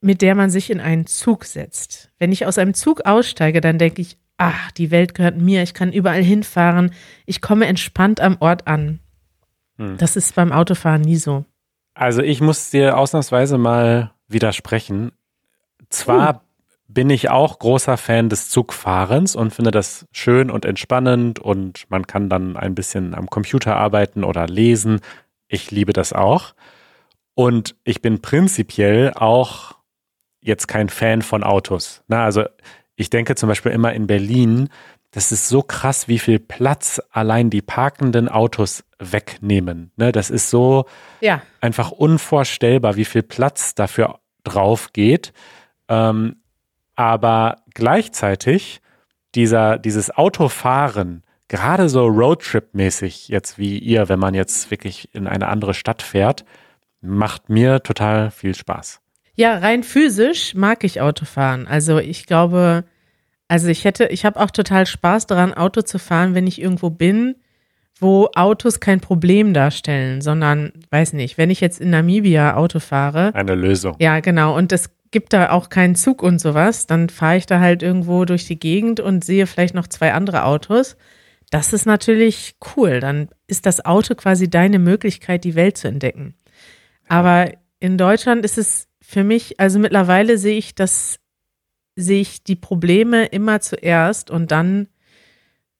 mit 0.00 0.22
der 0.22 0.34
man 0.34 0.50
sich 0.50 0.70
in 0.70 0.80
einen 0.80 1.06
Zug 1.06 1.44
setzt. 1.44 2.10
Wenn 2.18 2.30
ich 2.30 2.46
aus 2.46 2.58
einem 2.58 2.74
Zug 2.74 3.04
aussteige, 3.04 3.60
dann 3.60 3.78
denke 3.78 4.00
ich, 4.00 4.16
ach, 4.36 4.70
die 4.72 4.92
Welt 4.92 5.14
gehört 5.14 5.36
mir, 5.36 5.62
ich 5.62 5.74
kann 5.74 5.92
überall 5.92 6.22
hinfahren, 6.22 6.92
ich 7.26 7.40
komme 7.40 7.66
entspannt 7.66 8.20
am 8.20 8.36
Ort 8.38 8.68
an. 8.68 9.00
Hm. 9.76 9.96
Das 9.98 10.16
ist 10.16 10.36
beim 10.36 10.52
Autofahren 10.52 11.02
nie 11.02 11.16
so. 11.16 11.44
Also 11.94 12.22
ich 12.22 12.40
muss 12.40 12.70
dir 12.70 12.96
ausnahmsweise 12.96 13.58
mal 13.58 14.12
widersprechen. 14.28 15.10
Zwar 15.90 16.36
uh. 16.36 16.47
Bin 16.88 17.10
ich 17.10 17.28
auch 17.28 17.58
großer 17.58 17.98
Fan 17.98 18.30
des 18.30 18.48
Zugfahrens 18.48 19.36
und 19.36 19.52
finde 19.52 19.70
das 19.70 20.06
schön 20.10 20.50
und 20.50 20.64
entspannend 20.64 21.38
und 21.38 21.84
man 21.90 22.06
kann 22.06 22.30
dann 22.30 22.56
ein 22.56 22.74
bisschen 22.74 23.14
am 23.14 23.28
Computer 23.28 23.76
arbeiten 23.76 24.24
oder 24.24 24.46
lesen. 24.46 25.00
Ich 25.48 25.70
liebe 25.70 25.92
das 25.92 26.14
auch. 26.14 26.54
Und 27.34 27.76
ich 27.84 28.00
bin 28.00 28.20
prinzipiell 28.20 29.12
auch 29.14 29.76
jetzt 30.40 30.66
kein 30.66 30.88
Fan 30.88 31.20
von 31.20 31.44
Autos. 31.44 32.02
Na, 32.08 32.24
also 32.24 32.44
ich 32.96 33.10
denke 33.10 33.34
zum 33.34 33.48
Beispiel 33.48 33.72
immer 33.72 33.92
in 33.92 34.06
Berlin, 34.06 34.70
das 35.10 35.30
ist 35.30 35.48
so 35.48 35.62
krass, 35.62 36.08
wie 36.08 36.18
viel 36.18 36.38
Platz 36.38 37.00
allein 37.10 37.50
die 37.50 37.62
parkenden 37.62 38.28
Autos 38.28 38.84
wegnehmen. 38.98 39.92
Ne, 39.96 40.10
das 40.10 40.30
ist 40.30 40.48
so 40.48 40.86
ja. 41.20 41.42
einfach 41.60 41.90
unvorstellbar, 41.90 42.96
wie 42.96 43.04
viel 43.04 43.22
Platz 43.22 43.74
dafür 43.74 44.20
drauf 44.42 44.92
geht. 44.92 45.32
Ähm, 45.88 46.36
aber 46.98 47.62
gleichzeitig 47.74 48.80
dieser, 49.36 49.78
dieses 49.78 50.10
Autofahren, 50.10 51.22
gerade 51.46 51.88
so 51.88 52.06
Roadtrip-mäßig, 52.06 53.28
jetzt 53.28 53.56
wie 53.56 53.78
ihr, 53.78 54.08
wenn 54.08 54.18
man 54.18 54.34
jetzt 54.34 54.72
wirklich 54.72 55.14
in 55.14 55.28
eine 55.28 55.46
andere 55.46 55.74
Stadt 55.74 56.02
fährt, 56.02 56.44
macht 57.00 57.50
mir 57.50 57.84
total 57.84 58.32
viel 58.32 58.56
Spaß. 58.56 59.00
Ja, 59.36 59.58
rein 59.58 59.84
physisch 59.84 60.56
mag 60.56 60.82
ich 60.82 61.00
Autofahren. 61.00 61.68
Also 61.68 61.98
ich 61.98 62.26
glaube, 62.26 62.82
also 63.46 63.68
ich 63.68 63.84
hätte, 63.84 64.06
ich 64.06 64.24
habe 64.24 64.40
auch 64.40 64.50
total 64.50 64.84
Spaß 64.84 65.28
daran, 65.28 65.54
Auto 65.54 65.82
zu 65.82 66.00
fahren, 66.00 66.34
wenn 66.34 66.48
ich 66.48 66.60
irgendwo 66.60 66.90
bin, 66.90 67.36
wo 68.00 68.28
Autos 68.34 68.80
kein 68.80 69.00
Problem 69.00 69.54
darstellen, 69.54 70.20
sondern, 70.20 70.72
weiß 70.90 71.12
nicht, 71.12 71.38
wenn 71.38 71.50
ich 71.50 71.60
jetzt 71.60 71.80
in 71.80 71.90
Namibia 71.90 72.56
Auto 72.56 72.80
fahre. 72.80 73.32
Eine 73.36 73.54
Lösung. 73.54 73.94
Ja, 74.00 74.18
genau. 74.18 74.56
Und 74.56 74.72
es 74.72 74.90
gibt 75.10 75.32
da 75.32 75.50
auch 75.50 75.68
keinen 75.68 75.94
Zug 75.94 76.22
und 76.22 76.40
sowas, 76.40 76.86
dann 76.86 77.08
fahre 77.08 77.36
ich 77.36 77.46
da 77.46 77.60
halt 77.60 77.82
irgendwo 77.82 78.24
durch 78.24 78.46
die 78.46 78.58
Gegend 78.58 79.00
und 79.00 79.24
sehe 79.24 79.46
vielleicht 79.46 79.74
noch 79.74 79.86
zwei 79.86 80.12
andere 80.12 80.44
Autos. 80.44 80.96
Das 81.50 81.72
ist 81.72 81.86
natürlich 81.86 82.56
cool. 82.76 83.00
Dann 83.00 83.28
ist 83.46 83.66
das 83.66 83.84
Auto 83.84 84.14
quasi 84.14 84.50
deine 84.50 84.78
Möglichkeit, 84.78 85.44
die 85.44 85.54
Welt 85.54 85.78
zu 85.78 85.88
entdecken. 85.88 86.34
Aber 87.08 87.52
in 87.80 87.96
Deutschland 87.96 88.44
ist 88.44 88.58
es 88.58 88.88
für 89.00 89.24
mich, 89.24 89.58
also 89.58 89.78
mittlerweile 89.78 90.36
sehe 90.36 90.58
ich 90.58 90.74
das, 90.74 91.18
sehe 91.96 92.20
ich 92.20 92.44
die 92.44 92.56
Probleme 92.56 93.26
immer 93.26 93.60
zuerst 93.60 94.30
und 94.30 94.50
dann, 94.50 94.88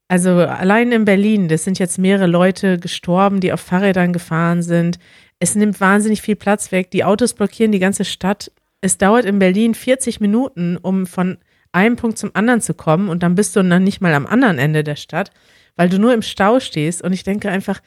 also 0.08 0.30
allein 0.30 0.90
in 0.92 1.04
Berlin, 1.04 1.48
das 1.48 1.64
sind 1.64 1.78
jetzt 1.78 1.98
mehrere 1.98 2.26
Leute 2.26 2.78
gestorben, 2.78 3.40
die 3.40 3.52
auf 3.52 3.60
Fahrrädern 3.60 4.14
gefahren 4.14 4.62
sind. 4.62 4.98
Es 5.38 5.54
nimmt 5.54 5.80
wahnsinnig 5.80 6.22
viel 6.22 6.36
Platz 6.36 6.72
weg. 6.72 6.90
Die 6.90 7.04
Autos 7.04 7.34
blockieren 7.34 7.72
die 7.72 7.78
ganze 7.78 8.06
Stadt. 8.06 8.50
Es 8.80 8.98
dauert 8.98 9.24
in 9.24 9.38
Berlin 9.38 9.74
40 9.74 10.20
Minuten, 10.20 10.76
um 10.76 11.06
von 11.06 11.38
einem 11.72 11.96
Punkt 11.96 12.18
zum 12.18 12.30
anderen 12.34 12.60
zu 12.60 12.74
kommen 12.74 13.08
und 13.08 13.22
dann 13.22 13.34
bist 13.34 13.54
du 13.56 13.62
dann 13.62 13.84
nicht 13.84 14.00
mal 14.00 14.14
am 14.14 14.26
anderen 14.26 14.58
Ende 14.58 14.84
der 14.84 14.96
Stadt, 14.96 15.30
weil 15.76 15.88
du 15.88 15.98
nur 15.98 16.14
im 16.14 16.22
Stau 16.22 16.60
stehst 16.60 17.02
und 17.02 17.12
ich 17.12 17.24
denke 17.24 17.50
einfach, 17.50 17.80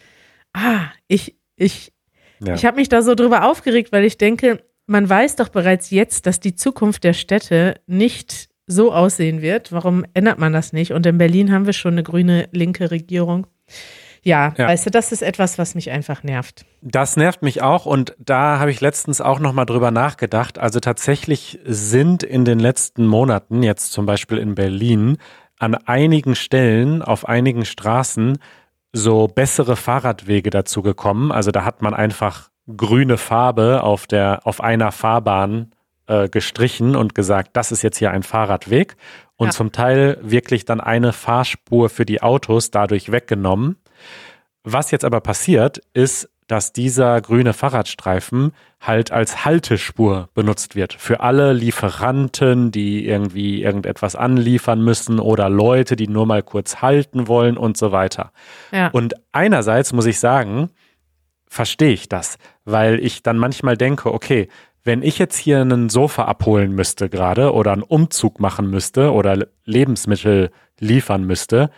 ah, 0.53 0.85
ich, 1.07 1.35
ich, 1.55 1.91
ja. 2.39 2.53
ich 2.53 2.65
habe 2.65 2.77
mich 2.77 2.89
da 2.89 3.01
so 3.01 3.15
drüber 3.15 3.49
aufgeregt, 3.49 3.91
weil 3.91 4.05
ich 4.05 4.17
denke, 4.17 4.63
man 4.85 5.07
weiß 5.07 5.37
doch 5.37 5.49
bereits 5.49 5.89
jetzt, 5.89 6.25
dass 6.25 6.39
die 6.39 6.55
Zukunft 6.55 7.03
der 7.03 7.13
Städte 7.13 7.75
nicht 7.87 8.49
so 8.67 8.93
aussehen 8.93 9.41
wird. 9.41 9.71
Warum 9.71 10.05
ändert 10.13 10.39
man 10.39 10.53
das 10.53 10.73
nicht? 10.73 10.91
Und 10.91 11.05
in 11.05 11.17
Berlin 11.17 11.51
haben 11.51 11.65
wir 11.65 11.73
schon 11.73 11.93
eine 11.93 12.03
grüne 12.03 12.49
linke 12.51 12.91
Regierung. 12.91 13.47
Ja, 14.23 14.53
ja, 14.55 14.67
weißt 14.67 14.85
du, 14.85 14.91
das 14.91 15.11
ist 15.11 15.23
etwas, 15.23 15.57
was 15.57 15.73
mich 15.73 15.89
einfach 15.89 16.23
nervt. 16.23 16.65
Das 16.81 17.17
nervt 17.17 17.41
mich 17.41 17.61
auch 17.61 17.85
und 17.85 18.15
da 18.19 18.59
habe 18.59 18.69
ich 18.69 18.79
letztens 18.79 19.19
auch 19.19 19.39
nochmal 19.39 19.65
drüber 19.65 19.89
nachgedacht. 19.89 20.59
Also 20.59 20.79
tatsächlich 20.79 21.59
sind 21.65 22.21
in 22.21 22.45
den 22.45 22.59
letzten 22.59 23.07
Monaten, 23.07 23.63
jetzt 23.63 23.91
zum 23.91 24.05
Beispiel 24.05 24.37
in 24.37 24.53
Berlin, 24.53 25.17
an 25.57 25.75
einigen 25.75 26.35
Stellen, 26.35 27.01
auf 27.01 27.27
einigen 27.27 27.65
Straßen 27.65 28.37
so 28.93 29.27
bessere 29.27 29.75
Fahrradwege 29.75 30.49
dazu 30.49 30.81
gekommen. 30.81 31.31
Also 31.31 31.51
da 31.51 31.65
hat 31.65 31.81
man 31.81 31.93
einfach 31.93 32.49
grüne 32.77 33.17
Farbe 33.17 33.83
auf 33.83 34.05
der, 34.05 34.41
auf 34.45 34.61
einer 34.61 34.91
Fahrbahn 34.91 35.71
äh, 36.07 36.29
gestrichen 36.29 36.95
und 36.95 37.15
gesagt, 37.15 37.51
das 37.53 37.71
ist 37.71 37.81
jetzt 37.81 37.97
hier 37.97 38.11
ein 38.11 38.23
Fahrradweg 38.23 38.97
und 39.35 39.47
ja. 39.47 39.51
zum 39.51 39.71
Teil 39.71 40.17
wirklich 40.21 40.65
dann 40.65 40.81
eine 40.81 41.13
Fahrspur 41.13 41.89
für 41.89 42.05
die 42.05 42.21
Autos 42.21 42.69
dadurch 42.69 43.11
weggenommen. 43.11 43.77
Was 44.63 44.91
jetzt 44.91 45.05
aber 45.05 45.21
passiert, 45.21 45.81
ist, 45.93 46.29
dass 46.51 46.73
dieser 46.73 47.21
grüne 47.21 47.53
Fahrradstreifen 47.53 48.51
halt 48.81 49.11
als 49.11 49.45
Haltespur 49.45 50.27
benutzt 50.33 50.75
wird. 50.75 50.93
Für 50.93 51.21
alle 51.21 51.53
Lieferanten, 51.53 52.71
die 52.71 53.07
irgendwie 53.07 53.63
irgendetwas 53.63 54.17
anliefern 54.17 54.83
müssen 54.83 55.19
oder 55.19 55.49
Leute, 55.49 55.95
die 55.95 56.09
nur 56.09 56.25
mal 56.25 56.43
kurz 56.43 56.81
halten 56.81 57.29
wollen 57.29 57.55
und 57.55 57.77
so 57.77 57.93
weiter. 57.93 58.33
Ja. 58.73 58.89
Und 58.89 59.13
einerseits 59.31 59.93
muss 59.93 60.05
ich 60.05 60.19
sagen, 60.19 60.71
verstehe 61.47 61.93
ich 61.93 62.09
das, 62.09 62.37
weil 62.65 62.99
ich 62.99 63.23
dann 63.23 63.37
manchmal 63.37 63.77
denke, 63.77 64.13
okay, 64.13 64.49
wenn 64.83 65.03
ich 65.03 65.19
jetzt 65.19 65.37
hier 65.37 65.61
einen 65.61 65.89
Sofa 65.89 66.25
abholen 66.25 66.73
müsste 66.73 67.07
gerade 67.07 67.53
oder 67.53 67.71
einen 67.71 67.83
Umzug 67.83 68.39
machen 68.39 68.69
müsste 68.69 69.13
oder 69.13 69.47
Lebensmittel 69.63 70.51
liefern 70.79 71.23
müsste, 71.23 71.69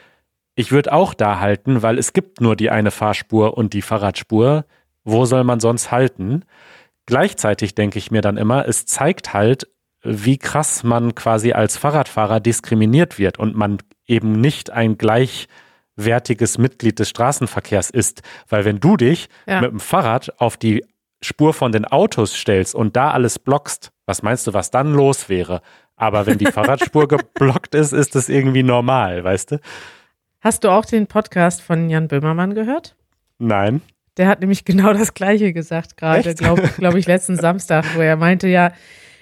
ich 0.55 0.71
würde 0.71 0.93
auch 0.93 1.13
da 1.13 1.39
halten, 1.39 1.81
weil 1.81 1.97
es 1.97 2.13
gibt 2.13 2.41
nur 2.41 2.55
die 2.55 2.69
eine 2.69 2.91
Fahrspur 2.91 3.57
und 3.57 3.73
die 3.73 3.81
Fahrradspur. 3.81 4.65
Wo 5.03 5.25
soll 5.25 5.43
man 5.43 5.59
sonst 5.59 5.91
halten? 5.91 6.45
Gleichzeitig 7.05 7.75
denke 7.75 7.99
ich 7.99 8.11
mir 8.11 8.21
dann 8.21 8.37
immer, 8.37 8.67
es 8.67 8.85
zeigt 8.85 9.33
halt, 9.33 9.67
wie 10.03 10.37
krass 10.37 10.83
man 10.83 11.15
quasi 11.15 11.53
als 11.53 11.77
Fahrradfahrer 11.77 12.39
diskriminiert 12.39 13.17
wird 13.19 13.39
und 13.39 13.55
man 13.55 13.79
eben 14.05 14.33
nicht 14.33 14.69
ein 14.69 14.97
gleich 14.97 15.47
wertiges 15.95 16.57
Mitglied 16.57 16.99
des 16.99 17.09
Straßenverkehrs 17.09 17.89
ist. 17.89 18.21
Weil 18.47 18.65
wenn 18.65 18.79
du 18.79 18.97
dich 18.97 19.29
ja. 19.47 19.61
mit 19.61 19.71
dem 19.71 19.79
Fahrrad 19.79 20.39
auf 20.39 20.57
die 20.57 20.85
Spur 21.21 21.53
von 21.53 21.71
den 21.71 21.85
Autos 21.85 22.35
stellst 22.35 22.75
und 22.75 22.95
da 22.95 23.11
alles 23.11 23.39
blockst, 23.39 23.91
was 24.05 24.21
meinst 24.23 24.45
du, 24.47 24.53
was 24.53 24.71
dann 24.71 24.93
los 24.93 25.29
wäre? 25.29 25.61
Aber 25.95 26.25
wenn 26.25 26.37
die 26.37 26.45
Fahrradspur 26.51 27.07
geblockt 27.07 27.75
ist, 27.75 27.93
ist 27.93 28.15
das 28.15 28.29
irgendwie 28.29 28.63
normal, 28.63 29.23
weißt 29.23 29.51
du? 29.51 29.59
Hast 30.43 30.65
du 30.65 30.69
auch 30.69 30.83
den 30.83 31.07
Podcast 31.07 31.61
von 31.61 31.89
Jan 31.89 32.09
Böhmermann 32.09 32.53
gehört? 32.53 32.97
Nein. 33.39 33.81
Der 34.17 34.27
hat 34.27 34.41
nämlich 34.41 34.65
genau 34.65 34.91
das 34.91 35.13
Gleiche 35.13 35.53
gesagt, 35.53 35.95
gerade, 35.95 36.35
glaube 36.35 36.69
glaub 36.77 36.95
ich, 36.95 37.07
letzten 37.07 37.35
Samstag, 37.39 37.85
wo 37.95 38.01
er 38.01 38.17
meinte, 38.17 38.49
ja, 38.49 38.73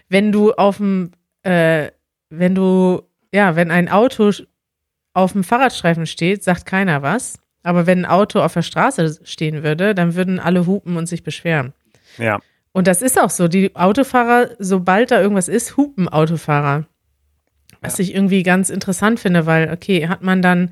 wenn 0.10 0.32
du 0.32 0.54
auf 0.54 0.78
dem, 0.78 1.12
äh, 1.44 1.92
wenn 2.32 2.56
du, 2.56 3.04
ja, 3.32 3.56
wenn 3.56 3.70
ein 3.70 3.88
Auto 3.88 4.32
auf 5.14 5.34
dem 5.34 5.44
Fahrradstreifen 5.44 6.08
steht, 6.08 6.44
sagt 6.44 6.66
keiner 6.66 7.04
was. 7.04 7.38
Aber 7.62 7.86
wenn 7.86 8.00
ein 8.00 8.12
Auto 8.12 8.40
auf 8.40 8.54
der 8.54 8.64
Straße 8.64 9.20
stehen 9.24 9.62
würde, 9.62 9.94
dann 9.94 10.16
würden 10.16 10.40
alle 10.40 10.66
hupen 10.66 10.98
und 10.98 11.06
sich 11.06 11.22
beschweren. 11.22 11.74
Ja. 12.18 12.40
Und 12.72 12.88
das 12.88 13.04
ist 13.04 13.22
auch 13.22 13.30
so. 13.30 13.48
Die 13.48 13.76
Autofahrer, 13.76 14.50
sobald 14.58 15.12
da 15.12 15.22
irgendwas 15.22 15.50
ist, 15.50 15.78
hupen 15.78 16.10
Autofahrer. 16.10 16.88
Was 17.80 18.00
ja. 18.00 18.06
ich 18.06 18.16
irgendwie 18.16 18.42
ganz 18.42 18.72
interessant 18.72 19.20
finde, 19.20 19.46
weil, 19.46 19.72
okay, 19.72 20.08
hat 20.08 20.24
man 20.24 20.42
dann, 20.42 20.72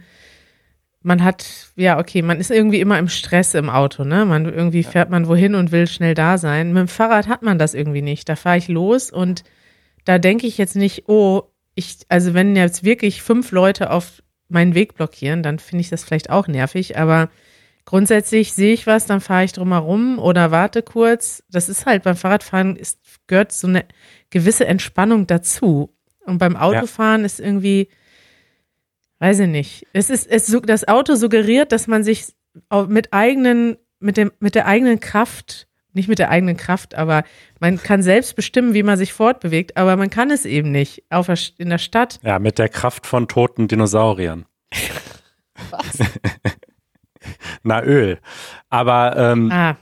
man 1.02 1.24
hat, 1.24 1.72
ja, 1.76 1.98
okay, 1.98 2.22
man 2.22 2.40
ist 2.40 2.52
irgendwie 2.52 2.82
immer 2.82 3.00
im 3.00 3.08
Stress 3.08 3.54
im 3.54 3.70
Auto, 3.70 4.04
ne? 4.04 4.26
Man 4.26 4.46
irgendwie 4.46 4.84
fährt 4.84 5.10
man 5.10 5.28
wohin 5.28 5.56
und 5.56 5.72
will 5.72 5.88
schnell 5.88 6.14
da 6.14 6.38
sein. 6.38 6.74
Mit 6.74 6.82
dem 6.82 6.88
Fahrrad 6.88 7.28
hat 7.28 7.42
man 7.42 7.58
das 7.58 7.74
irgendwie 7.74 8.02
nicht. 8.02 8.28
Da 8.28 8.36
fahre 8.36 8.58
ich 8.58 8.68
los 8.68 9.10
und 9.10 9.44
da 10.04 10.18
denke 10.18 10.48
ich 10.48 10.58
jetzt 10.58 10.76
nicht, 10.76 11.08
oh, 11.08 11.44
ich, 11.76 12.00
also 12.10 12.34
wenn 12.34 12.56
jetzt 12.56 12.84
wirklich 12.84 13.22
fünf 13.22 13.52
Leute 13.52 13.92
auf 13.92 14.22
meinen 14.50 14.76
Weg 14.76 14.96
blockieren, 14.96 15.44
dann 15.44 15.60
finde 15.60 15.82
ich 15.82 15.90
das 15.90 16.04
vielleicht 16.04 16.30
auch 16.30 16.48
nervig. 16.48 16.98
Aber 16.98 17.30
grundsätzlich 17.86 18.54
sehe 18.54 18.74
ich 18.74 18.86
was, 18.86 19.06
dann 19.06 19.22
fahre 19.22 19.46
ich 19.46 19.54
drumherum 19.54 20.20
oder 20.20 20.52
warte 20.52 20.82
kurz. 20.82 21.44
Das 21.50 21.70
ist 21.70 21.86
halt 21.86 22.04
beim 22.04 22.18
Fahrradfahren 22.18 22.76
ist, 22.76 23.00
gehört 23.28 23.54
so 23.54 23.68
eine 23.68 23.86
gewisse 24.32 24.66
Entspannung 24.66 25.28
dazu. 25.28 25.96
Und 26.26 26.40
beim 26.40 26.58
Autofahren 26.58 27.22
ja. 27.22 27.26
ist 27.26 27.40
irgendwie, 27.40 27.90
weiß 29.20 29.40
ich 29.40 29.48
nicht. 29.48 29.88
Es 29.94 30.10
ist, 30.10 30.28
es, 30.28 30.54
das 30.64 30.88
Auto 30.88 31.16
suggeriert, 31.16 31.72
dass 31.72 31.88
man 31.88 32.04
sich 32.04 32.34
mit 32.88 33.14
eigenen, 33.14 33.78
mit 34.00 34.18
dem, 34.18 34.32
mit 34.40 34.56
der 34.56 34.66
eigenen 34.66 35.00
Kraft 35.00 35.68
nicht 35.92 36.08
mit 36.08 36.20
der 36.20 36.30
eigenen 36.30 36.56
Kraft, 36.56 36.94
aber 36.96 37.24
man 37.60 37.82
kann 37.82 38.04
selbst 38.04 38.36
bestimmen, 38.36 38.74
wie 38.74 38.84
man 38.84 38.98
sich 38.98 39.12
fortbewegt, 39.12 39.76
aber 39.76 39.98
man 39.98 40.10
kann 40.12 40.30
es 40.30 40.46
eben 40.46 40.72
nicht 40.72 41.04
auf 41.10 41.28
in 41.58 41.70
der 41.70 41.80
Stadt. 41.80 42.20
Ja, 42.24 42.38
mit 42.38 42.60
der 42.60 42.70
Kraft 42.70 43.08
von 43.08 43.28
toten 43.28 43.68
Dinosauriern. 43.68 44.46
Was? 45.72 46.00
Na, 47.64 47.84
Öl. 47.84 48.20
Aber 48.70 49.18
ähm, 49.18 49.52
Ah, 49.52 49.76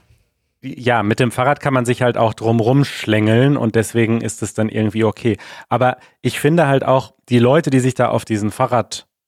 ja, 0.60 1.02
mit 1.04 1.20
dem 1.20 1.30
Fahrrad 1.30 1.60
kann 1.60 1.72
man 1.72 1.84
sich 1.84 2.02
halt 2.02 2.18
auch 2.18 2.34
drumrum 2.34 2.84
schlängeln 2.84 3.56
und 3.56 3.76
deswegen 3.76 4.20
ist 4.20 4.42
es 4.42 4.54
dann 4.54 4.68
irgendwie 4.68 5.04
okay. 5.04 5.36
Aber 5.68 5.98
ich 6.20 6.40
finde 6.40 6.66
halt 6.66 6.84
auch, 6.84 7.14
die 7.28 7.38
Leute, 7.38 7.70
die 7.70 7.78
sich 7.80 7.94
da 7.94 8.08
auf 8.08 8.24
diesen 8.24 8.50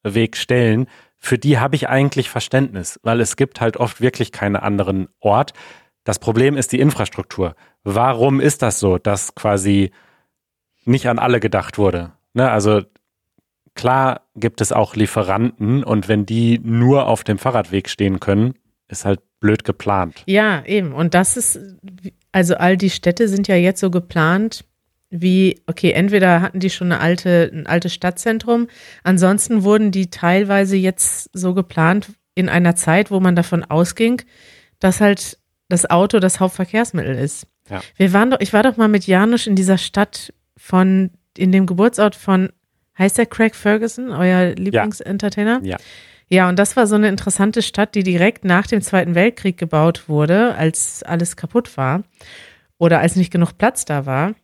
Fahrradweg 0.02 0.36
stellen, 0.36 0.86
für 1.16 1.38
die 1.38 1.58
habe 1.58 1.76
ich 1.76 1.88
eigentlich 1.88 2.30
Verständnis, 2.30 2.98
weil 3.02 3.20
es 3.20 3.36
gibt 3.36 3.60
halt 3.60 3.76
oft 3.76 4.00
wirklich 4.00 4.32
keinen 4.32 4.56
anderen 4.56 5.08
Ort. 5.20 5.52
Das 6.04 6.18
Problem 6.18 6.56
ist 6.56 6.72
die 6.72 6.80
Infrastruktur. 6.80 7.54
Warum 7.84 8.40
ist 8.40 8.62
das 8.62 8.80
so, 8.80 8.98
dass 8.98 9.34
quasi 9.34 9.90
nicht 10.84 11.08
an 11.08 11.18
alle 11.18 11.40
gedacht 11.40 11.76
wurde? 11.76 12.12
Ne, 12.32 12.50
also 12.50 12.82
klar 13.74 14.22
gibt 14.34 14.60
es 14.60 14.72
auch 14.72 14.96
Lieferanten 14.96 15.84
und 15.84 16.08
wenn 16.08 16.24
die 16.24 16.58
nur 16.62 17.06
auf 17.06 17.22
dem 17.22 17.38
Fahrradweg 17.38 17.88
stehen 17.90 18.18
können, 18.18 18.54
ist 18.88 19.04
halt 19.04 19.20
blöd 19.40 19.64
geplant. 19.64 20.22
ja, 20.26 20.62
eben. 20.66 20.92
Und 20.92 21.14
das 21.14 21.36
ist, 21.36 21.58
also 22.32 22.56
all 22.56 22.76
die 22.76 22.90
Städte 22.90 23.28
sind 23.28 23.48
ja 23.48 23.56
jetzt 23.56 23.80
so 23.80 23.90
geplant, 23.90 24.64
wie, 25.10 25.60
okay, 25.66 25.90
entweder 25.90 26.40
hatten 26.40 26.60
die 26.60 26.70
schon 26.70 26.92
eine 26.92 27.00
alte, 27.00 27.50
ein 27.52 27.66
altes 27.66 27.92
Stadtzentrum, 27.92 28.68
ansonsten 29.02 29.64
wurden 29.64 29.90
die 29.90 30.08
teilweise 30.08 30.76
jetzt 30.76 31.30
so 31.32 31.52
geplant 31.52 32.12
in 32.34 32.48
einer 32.48 32.76
Zeit, 32.76 33.10
wo 33.10 33.20
man 33.20 33.34
davon 33.34 33.64
ausging, 33.64 34.22
dass 34.78 35.00
halt 35.00 35.38
das 35.68 35.90
Auto 35.90 36.20
das 36.20 36.40
Hauptverkehrsmittel 36.40 37.16
ist. 37.16 37.46
Ja. 37.68 37.80
Wir 37.96 38.12
waren 38.12 38.30
doch, 38.30 38.40
ich 38.40 38.52
war 38.52 38.62
doch 38.62 38.76
mal 38.76 38.88
mit 38.88 39.06
Janusz 39.06 39.46
in 39.46 39.56
dieser 39.56 39.78
Stadt 39.78 40.32
von, 40.56 41.10
in 41.36 41.52
dem 41.52 41.66
Geburtsort 41.66 42.14
von, 42.14 42.50
heißt 42.98 43.18
der 43.18 43.26
Craig 43.26 43.54
Ferguson, 43.54 44.10
euer 44.10 44.54
Lieblingsentertainer? 44.54 45.60
Ja. 45.62 45.76
Ja, 46.32 46.48
und 46.48 46.60
das 46.60 46.76
war 46.76 46.86
so 46.86 46.94
eine 46.94 47.08
interessante 47.08 47.60
Stadt, 47.60 47.96
die 47.96 48.04
direkt 48.04 48.44
nach 48.44 48.68
dem 48.68 48.82
Zweiten 48.82 49.16
Weltkrieg 49.16 49.58
gebaut 49.58 50.08
wurde, 50.08 50.54
als 50.54 51.02
alles 51.02 51.36
kaputt 51.36 51.76
war 51.76 52.04
oder 52.78 53.00
als 53.00 53.16
nicht 53.16 53.32
genug 53.32 53.58
Platz 53.58 53.84
da 53.84 54.06
war. 54.06 54.34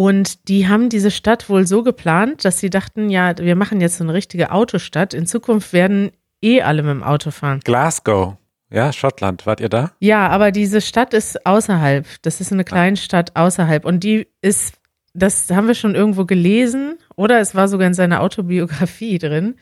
Und 0.00 0.48
die 0.48 0.66
haben 0.66 0.88
diese 0.88 1.10
Stadt 1.10 1.50
wohl 1.50 1.66
so 1.66 1.82
geplant, 1.82 2.46
dass 2.46 2.58
sie 2.58 2.70
dachten, 2.70 3.10
ja, 3.10 3.36
wir 3.36 3.54
machen 3.54 3.82
jetzt 3.82 3.98
so 3.98 4.04
eine 4.04 4.14
richtige 4.14 4.50
Autostadt. 4.50 5.12
In 5.12 5.26
Zukunft 5.26 5.74
werden 5.74 6.10
eh 6.40 6.62
alle 6.62 6.82
mit 6.82 6.92
dem 6.92 7.02
Auto 7.02 7.30
fahren. 7.30 7.60
Glasgow, 7.62 8.38
ja, 8.70 8.94
Schottland, 8.94 9.44
wart 9.44 9.60
ihr 9.60 9.68
da? 9.68 9.92
Ja, 10.00 10.28
aber 10.28 10.52
diese 10.52 10.80
Stadt 10.80 11.12
ist 11.12 11.44
außerhalb. 11.44 12.06
Das 12.22 12.40
ist 12.40 12.50
eine 12.50 12.64
kleine 12.64 12.96
Stadt 12.96 13.36
außerhalb. 13.36 13.84
Und 13.84 14.02
die 14.02 14.26
ist, 14.40 14.72
das 15.12 15.50
haben 15.50 15.66
wir 15.66 15.74
schon 15.74 15.94
irgendwo 15.94 16.24
gelesen, 16.24 16.96
oder 17.14 17.38
es 17.38 17.54
war 17.54 17.68
sogar 17.68 17.86
in 17.86 17.92
seiner 17.92 18.22
Autobiografie 18.22 19.18
drin, 19.18 19.56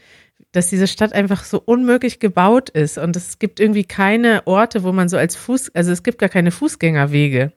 dass 0.52 0.70
diese 0.70 0.86
Stadt 0.86 1.14
einfach 1.14 1.42
so 1.42 1.60
unmöglich 1.60 2.20
gebaut 2.20 2.70
ist. 2.70 2.96
Und 2.96 3.16
es 3.16 3.40
gibt 3.40 3.58
irgendwie 3.58 3.82
keine 3.82 4.46
Orte, 4.46 4.84
wo 4.84 4.92
man 4.92 5.08
so 5.08 5.16
als 5.16 5.34
Fuß, 5.34 5.74
also 5.74 5.90
es 5.90 6.04
gibt 6.04 6.18
gar 6.18 6.28
keine 6.28 6.52
Fußgängerwege, 6.52 7.54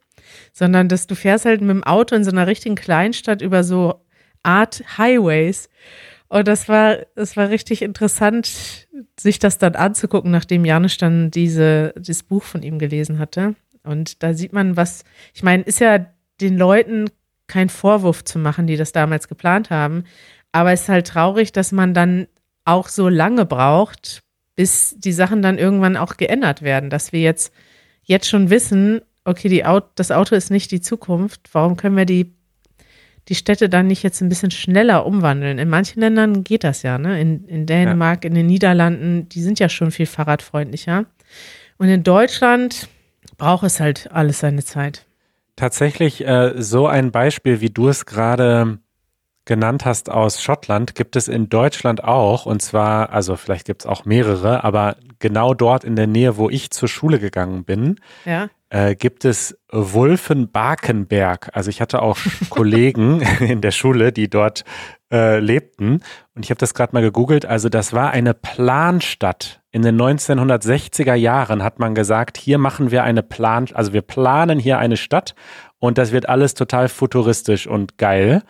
sondern 0.54 0.88
dass 0.88 1.08
du 1.08 1.16
fährst 1.16 1.46
halt 1.46 1.62
mit 1.62 1.70
dem 1.70 1.84
Auto 1.84 2.16
in 2.16 2.24
so 2.24 2.32
einer 2.32 2.48
richtigen 2.48 2.76
Kleinstadt 2.76 3.42
über 3.42 3.64
so 3.64 4.06
Art 4.44 4.84
Highways. 4.98 5.70
Und 6.28 6.48
das 6.48 6.70
war, 6.70 7.00
das 7.16 7.36
war 7.36 7.50
richtig 7.50 7.82
interessant, 7.82 8.88
sich 9.20 9.40
das 9.40 9.58
dann 9.58 9.76
anzugucken, 9.76 10.32
nachdem 10.32 10.66
Janusz 10.66 10.98
dann 10.98 11.30
diese, 11.30 11.94
dieses 11.98 12.24
Buch 12.24 12.44
von 12.44 12.64
ihm 12.64 12.80
gelesen 12.80 13.20
hatte. 13.20 13.56
Und 13.84 14.24
da 14.24 14.34
sieht 14.34 14.54
man, 14.54 14.78
was, 14.78 15.04
ich 15.34 15.44
meine, 15.44 15.64
ist 15.64 15.80
ja 15.80 16.06
den 16.40 16.58
Leuten 16.58 17.10
kein 17.48 17.70
Vorwurf 17.70 18.24
zu 18.24 18.40
machen, 18.40 18.68
die 18.68 18.78
das 18.78 18.92
damals 18.94 19.28
geplant 19.28 19.70
haben. 19.70 20.06
Aber 20.52 20.72
es 20.72 20.84
ist 20.84 20.90
halt 20.90 21.08
traurig, 21.08 21.52
dass 21.52 21.72
man 21.72 21.94
dann 21.94 22.28
auch 22.64 22.88
so 22.88 23.10
lange 23.10 23.46
braucht, 23.46 24.24
bis 24.56 24.96
die 24.98 25.12
Sachen 25.12 25.42
dann 25.42 25.58
irgendwann 25.58 25.98
auch 25.98 26.18
geändert 26.18 26.62
werden. 26.62 26.90
Dass 26.90 27.12
wir 27.12 27.22
jetzt, 27.22 27.54
jetzt 28.04 28.30
schon 28.30 28.50
wissen, 28.50 29.02
okay, 29.26 29.64
Auto, 29.64 29.88
das 29.96 30.12
Auto 30.12 30.36
ist 30.36 30.52
nicht 30.52 30.72
die 30.72 30.82
Zukunft. 30.82 31.50
Warum 31.54 31.78
können 31.78 31.98
wir 31.98 32.06
die 32.06 32.34
die 33.28 33.36
Städte 33.36 33.70
dann 33.70 33.88
nicht 33.88 34.04
jetzt 34.04 34.22
ein 34.22 34.30
bisschen 34.30 34.52
schneller 34.52 35.06
umwandeln. 35.06 35.60
In 35.60 35.70
manchen 35.70 36.00
Ländern 36.00 36.44
geht 36.44 36.64
das 36.64 36.82
ja, 36.84 36.98
ne? 36.98 37.22
In, 37.22 37.46
in 37.46 37.66
Dänemark, 37.66 38.26
in 38.26 38.34
den 38.34 38.48
Niederlanden, 38.48 39.30
die 39.30 39.42
sind 39.42 39.60
ja 39.60 39.70
schon 39.70 39.92
viel 39.92 40.08
fahrradfreundlicher. 40.08 41.06
Und 41.78 41.88
in 41.88 42.04
Deutschland 42.04 42.90
braucht 43.38 43.64
es 43.64 43.80
halt 43.80 44.10
alles 44.12 44.40
seine 44.40 44.64
Zeit. 44.64 45.06
Tatsächlich 45.56 46.26
äh, 46.26 46.54
so 46.58 46.88
ein 46.88 47.12
Beispiel, 47.12 47.62
wie 47.62 47.70
du 47.70 47.90
es 47.90 48.06
gerade 48.06 48.80
genannt 49.46 49.86
hast 49.86 50.10
aus 50.10 50.42
Schottland, 50.42 50.96
gibt 50.96 51.16
es 51.16 51.28
in 51.28 51.50
Deutschland 51.50 52.04
auch. 52.04 52.46
Und 52.46 52.62
zwar, 52.62 53.12
also 53.12 53.36
vielleicht 53.36 53.66
gibt 53.66 53.84
es 53.84 53.86
auch 53.86 54.06
mehrere, 54.06 54.64
aber 54.64 54.98
genau 55.22 55.54
dort 55.54 55.86
in 55.86 55.96
der 55.96 56.08
Nähe, 56.08 56.36
wo 56.36 56.50
ich 56.50 56.72
zur 56.72 56.90
Schule 56.90 57.20
gegangen 57.20 57.64
bin, 57.64 57.96
Ja. 58.26 58.50
äh, 58.70 58.96
gibt 58.96 59.24
es 59.24 59.58
Wulfen-Bakenberg. 59.72 61.50
Also 61.54 61.70
ich 61.70 61.82
hatte 61.82 62.02
auch 62.02 62.18
Kollegen 62.50 63.22
in 63.40 63.62
der 63.62 63.72
Schule, 63.72 64.12
die 64.12 64.30
dort 64.30 64.64
äh, 65.12 65.40
lebten. 65.40 66.02
Und 66.36 66.44
ich 66.46 66.50
habe 66.50 66.60
das 66.60 66.74
gerade 66.74 66.94
mal 66.94 67.02
gegoogelt. 67.02 67.46
Also 67.46 67.70
das 67.70 67.94
war 67.94 68.12
eine 68.12 68.34
Planstadt. 68.34 69.62
In 69.72 69.82
den 69.84 70.00
1960er 70.02 71.14
Jahren 71.16 71.64
hat 71.64 71.80
man 71.80 71.96
gesagt, 71.96 72.38
hier 72.38 72.58
machen 72.58 72.92
wir 72.92 73.04
eine 73.04 73.24
Plan, 73.24 73.68
also 73.74 73.94
wir 73.94 74.02
planen 74.02 74.60
hier 74.60 74.78
eine 74.80 74.98
Stadt 74.98 75.34
und 75.80 75.98
das 75.98 76.12
wird 76.12 76.28
alles 76.28 76.56
total 76.56 76.90
futuristisch 76.90 77.68
und 77.68 77.98
geil. 77.98 78.44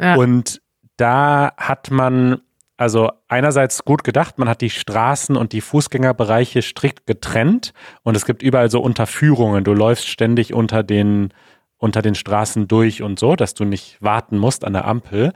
Ja. 0.00 0.14
Und 0.14 0.62
da 0.96 1.52
hat 1.56 1.90
man 1.90 2.40
also 2.80 3.10
einerseits 3.28 3.84
gut 3.84 4.04
gedacht, 4.04 4.38
man 4.38 4.48
hat 4.48 4.62
die 4.62 4.70
Straßen 4.70 5.36
und 5.36 5.52
die 5.52 5.60
Fußgängerbereiche 5.60 6.62
strikt 6.62 7.06
getrennt 7.06 7.74
und 8.04 8.16
es 8.16 8.24
gibt 8.24 8.42
überall 8.42 8.70
so 8.70 8.80
Unterführungen. 8.80 9.64
Du 9.64 9.74
läufst 9.74 10.08
ständig 10.08 10.54
unter 10.54 10.82
den, 10.82 11.34
unter 11.76 12.00
den 12.00 12.14
Straßen 12.14 12.68
durch 12.68 13.02
und 13.02 13.18
so, 13.18 13.36
dass 13.36 13.52
du 13.52 13.66
nicht 13.66 13.98
warten 14.00 14.38
musst 14.38 14.64
an 14.64 14.72
der 14.72 14.86
Ampel. 14.86 15.34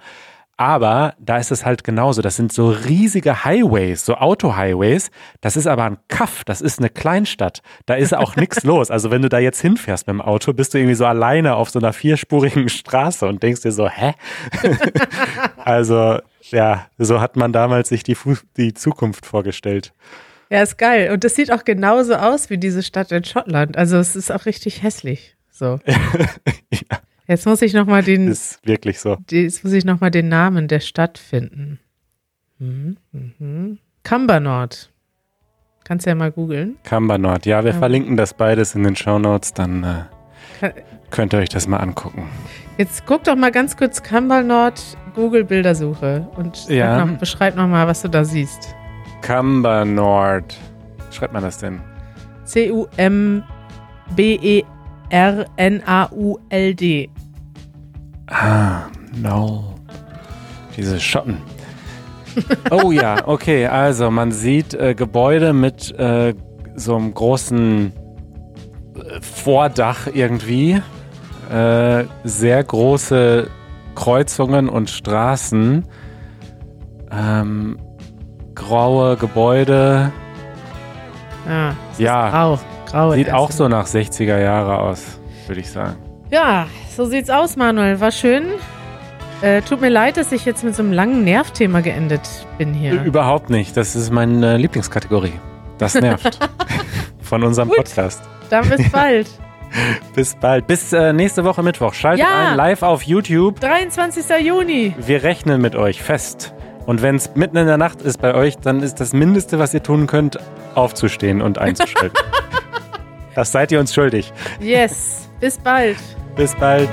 Aber 0.56 1.14
da 1.18 1.36
ist 1.36 1.50
es 1.50 1.66
halt 1.66 1.84
genauso. 1.84 2.22
Das 2.22 2.36
sind 2.36 2.50
so 2.50 2.70
riesige 2.70 3.44
Highways, 3.44 4.06
so 4.06 4.14
Auto-Highways. 4.14 5.10
Das 5.42 5.58
ist 5.58 5.66
aber 5.66 5.84
ein 5.84 5.98
Kaff, 6.08 6.44
das 6.44 6.62
ist 6.62 6.78
eine 6.78 6.88
Kleinstadt. 6.88 7.60
Da 7.84 7.92
ist 7.92 8.14
auch 8.14 8.36
nichts 8.36 8.62
los. 8.64 8.90
Also 8.90 9.10
wenn 9.10 9.20
du 9.20 9.28
da 9.28 9.38
jetzt 9.38 9.60
hinfährst 9.60 10.06
mit 10.06 10.14
dem 10.14 10.22
Auto, 10.22 10.54
bist 10.54 10.72
du 10.72 10.78
irgendwie 10.78 10.94
so 10.94 11.04
alleine 11.04 11.56
auf 11.56 11.68
so 11.68 11.78
einer 11.78 11.92
vierspurigen 11.92 12.70
Straße 12.70 13.26
und 13.26 13.42
denkst 13.42 13.60
dir 13.60 13.72
so, 13.72 13.86
hä? 13.86 14.14
also 15.58 16.20
ja, 16.50 16.86
so 16.98 17.20
hat 17.20 17.36
man 17.36 17.52
damals 17.52 17.88
sich 17.88 18.02
die, 18.02 18.14
Fu 18.14 18.34
die 18.56 18.74
Zukunft 18.74 19.26
vorgestellt. 19.26 19.92
Ja, 20.50 20.62
ist 20.62 20.76
geil. 20.78 21.10
Und 21.12 21.24
das 21.24 21.34
sieht 21.34 21.50
auch 21.52 21.64
genauso 21.64 22.14
aus 22.14 22.50
wie 22.50 22.58
diese 22.58 22.82
Stadt 22.82 23.10
in 23.12 23.24
Schottland. 23.24 23.76
Also 23.76 23.96
es 23.96 24.14
ist 24.14 24.30
auch 24.30 24.46
richtig 24.46 24.82
hässlich. 24.82 25.36
So. 25.50 25.78
ja, 25.86 26.98
Jetzt 27.26 27.46
muss 27.46 27.62
ich 27.62 27.72
nochmal 27.72 28.02
den, 28.02 28.28
ist 28.28 28.60
wirklich 28.66 29.00
so. 29.00 29.16
jetzt 29.30 29.64
muss 29.64 29.72
ich 29.72 29.84
noch 29.86 30.00
mal 30.00 30.10
den 30.10 30.28
Namen 30.28 30.68
der 30.68 30.80
Stadt 30.80 31.16
finden. 31.16 31.80
Mhm, 32.58 32.98
mhm. 33.12 33.78
Cumbernauld. 34.02 34.90
Kannst 35.84 36.04
du 36.06 36.10
ja 36.10 36.14
mal 36.14 36.30
googeln. 36.32 36.76
Cumbernauld. 36.84 37.46
Ja, 37.46 37.64
wir 37.64 37.72
Ja. 37.72 37.78
verlinken 37.78 38.16
das 38.16 38.34
beides 38.34 38.74
in 38.74 38.84
den 38.84 38.96
Shownotes, 38.96 39.54
dann 39.54 40.08
äh, 40.60 40.70
könnt 41.10 41.32
ihr 41.32 41.38
euch 41.38 41.48
das 41.48 41.66
mal 41.66 41.78
angucken. 41.78 42.28
Jetzt 42.76 43.06
guck 43.06 43.24
doch 43.24 43.36
mal 43.36 43.50
ganz 43.52 43.76
kurz 43.76 44.02
Cumbernauld 44.02 44.80
Google 45.14 45.44
Bildersuche 45.44 46.26
und 46.36 46.68
Ja. 46.68 47.04
noch, 47.04 47.18
beschreib 47.18 47.56
noch 47.56 47.66
mal, 47.68 47.86
was 47.86 48.02
du 48.02 48.08
da 48.08 48.24
siehst. 48.24 48.74
Cumbernauld. 49.22 50.56
Schreibt 51.10 51.32
man 51.32 51.42
das 51.42 51.58
denn? 51.58 51.80
C 52.44 52.70
U 52.70 52.86
M 52.96 53.42
B 54.16 54.34
E 54.34 54.64
R 55.10 55.46
N 55.56 55.82
A 55.86 56.08
U 56.12 56.38
L 56.50 56.74
D. 56.74 57.08
Ah, 58.26 58.82
no. 59.16 59.74
Diese 60.76 60.98
Schotten. 61.00 61.38
Oh 62.72 62.90
ja, 62.90 63.28
okay. 63.28 63.66
Also 63.66 64.10
man 64.10 64.32
sieht 64.32 64.74
äh, 64.74 64.96
Gebäude 64.96 65.52
mit 65.52 65.96
äh, 66.00 66.34
so 66.74 66.96
einem 66.96 67.14
großen 67.14 67.92
äh, 68.96 69.20
Vordach 69.20 70.08
irgendwie. 70.12 70.82
Äh, 71.52 72.04
sehr 72.24 72.64
große 72.64 73.46
Kreuzungen 73.94 74.68
und 74.68 74.90
Straßen. 74.90 75.84
Ähm, 77.10 77.78
graue 78.54 79.16
Gebäude. 79.16 80.12
Ja, 81.48 81.74
Ja, 81.98 82.30
grau. 82.30 82.58
grau 82.90 83.12
sieht 83.12 83.32
auch 83.32 83.50
so 83.50 83.68
nach 83.68 83.86
60er 83.86 84.38
Jahre 84.38 84.78
aus, 84.78 85.18
würde 85.46 85.60
ich 85.60 85.70
sagen. 85.70 85.96
Ja, 86.30 86.66
so 86.96 87.04
sieht's 87.04 87.30
aus, 87.30 87.56
Manuel. 87.56 88.00
War 88.00 88.10
schön. 88.10 88.44
Äh, 89.42 89.60
tut 89.62 89.80
mir 89.80 89.90
leid, 89.90 90.16
dass 90.16 90.32
ich 90.32 90.44
jetzt 90.46 90.64
mit 90.64 90.74
so 90.74 90.82
einem 90.82 90.92
langen 90.92 91.22
Nervthema 91.24 91.80
geendet 91.80 92.22
bin 92.56 92.72
hier. 92.72 93.02
Überhaupt 93.02 93.50
nicht. 93.50 93.76
Das 93.76 93.94
ist 93.94 94.10
meine 94.10 94.56
Lieblingskategorie. 94.56 95.34
Das 95.78 95.94
nervt. 95.94 96.38
Von 97.20 97.42
unserem 97.42 97.68
Gut. 97.68 97.78
Podcast. 97.78 98.22
Dann 98.48 98.68
bis 98.68 98.88
bald. 98.92 99.26
Bis 100.14 100.34
bald. 100.34 100.66
Bis 100.66 100.92
äh, 100.92 101.12
nächste 101.12 101.44
Woche 101.44 101.62
Mittwoch. 101.62 101.94
Schaltet 101.94 102.26
Ja. 102.26 102.50
ein 102.50 102.56
live 102.56 102.82
auf 102.82 103.02
YouTube. 103.02 103.60
23. 103.60 104.24
Juni. 104.44 104.94
Wir 104.98 105.22
rechnen 105.22 105.60
mit 105.60 105.74
euch 105.76 106.02
fest. 106.02 106.54
Und 106.86 107.02
wenn 107.02 107.16
es 107.16 107.34
mitten 107.34 107.56
in 107.56 107.66
der 107.66 107.78
Nacht 107.78 108.02
ist 108.02 108.20
bei 108.20 108.34
euch, 108.34 108.56
dann 108.58 108.82
ist 108.82 109.00
das 109.00 109.12
Mindeste, 109.12 109.58
was 109.58 109.72
ihr 109.72 109.82
tun 109.82 110.06
könnt, 110.06 110.38
aufzustehen 110.74 111.40
und 111.40 111.58
einzuschalten. 111.58 112.18
das 113.34 113.52
seid 113.52 113.72
ihr 113.72 113.80
uns 113.80 113.94
schuldig. 113.94 114.32
Yes. 114.60 115.28
Bis 115.40 115.58
bald. 115.58 115.96
Bis 116.36 116.54
bald. 116.54 116.90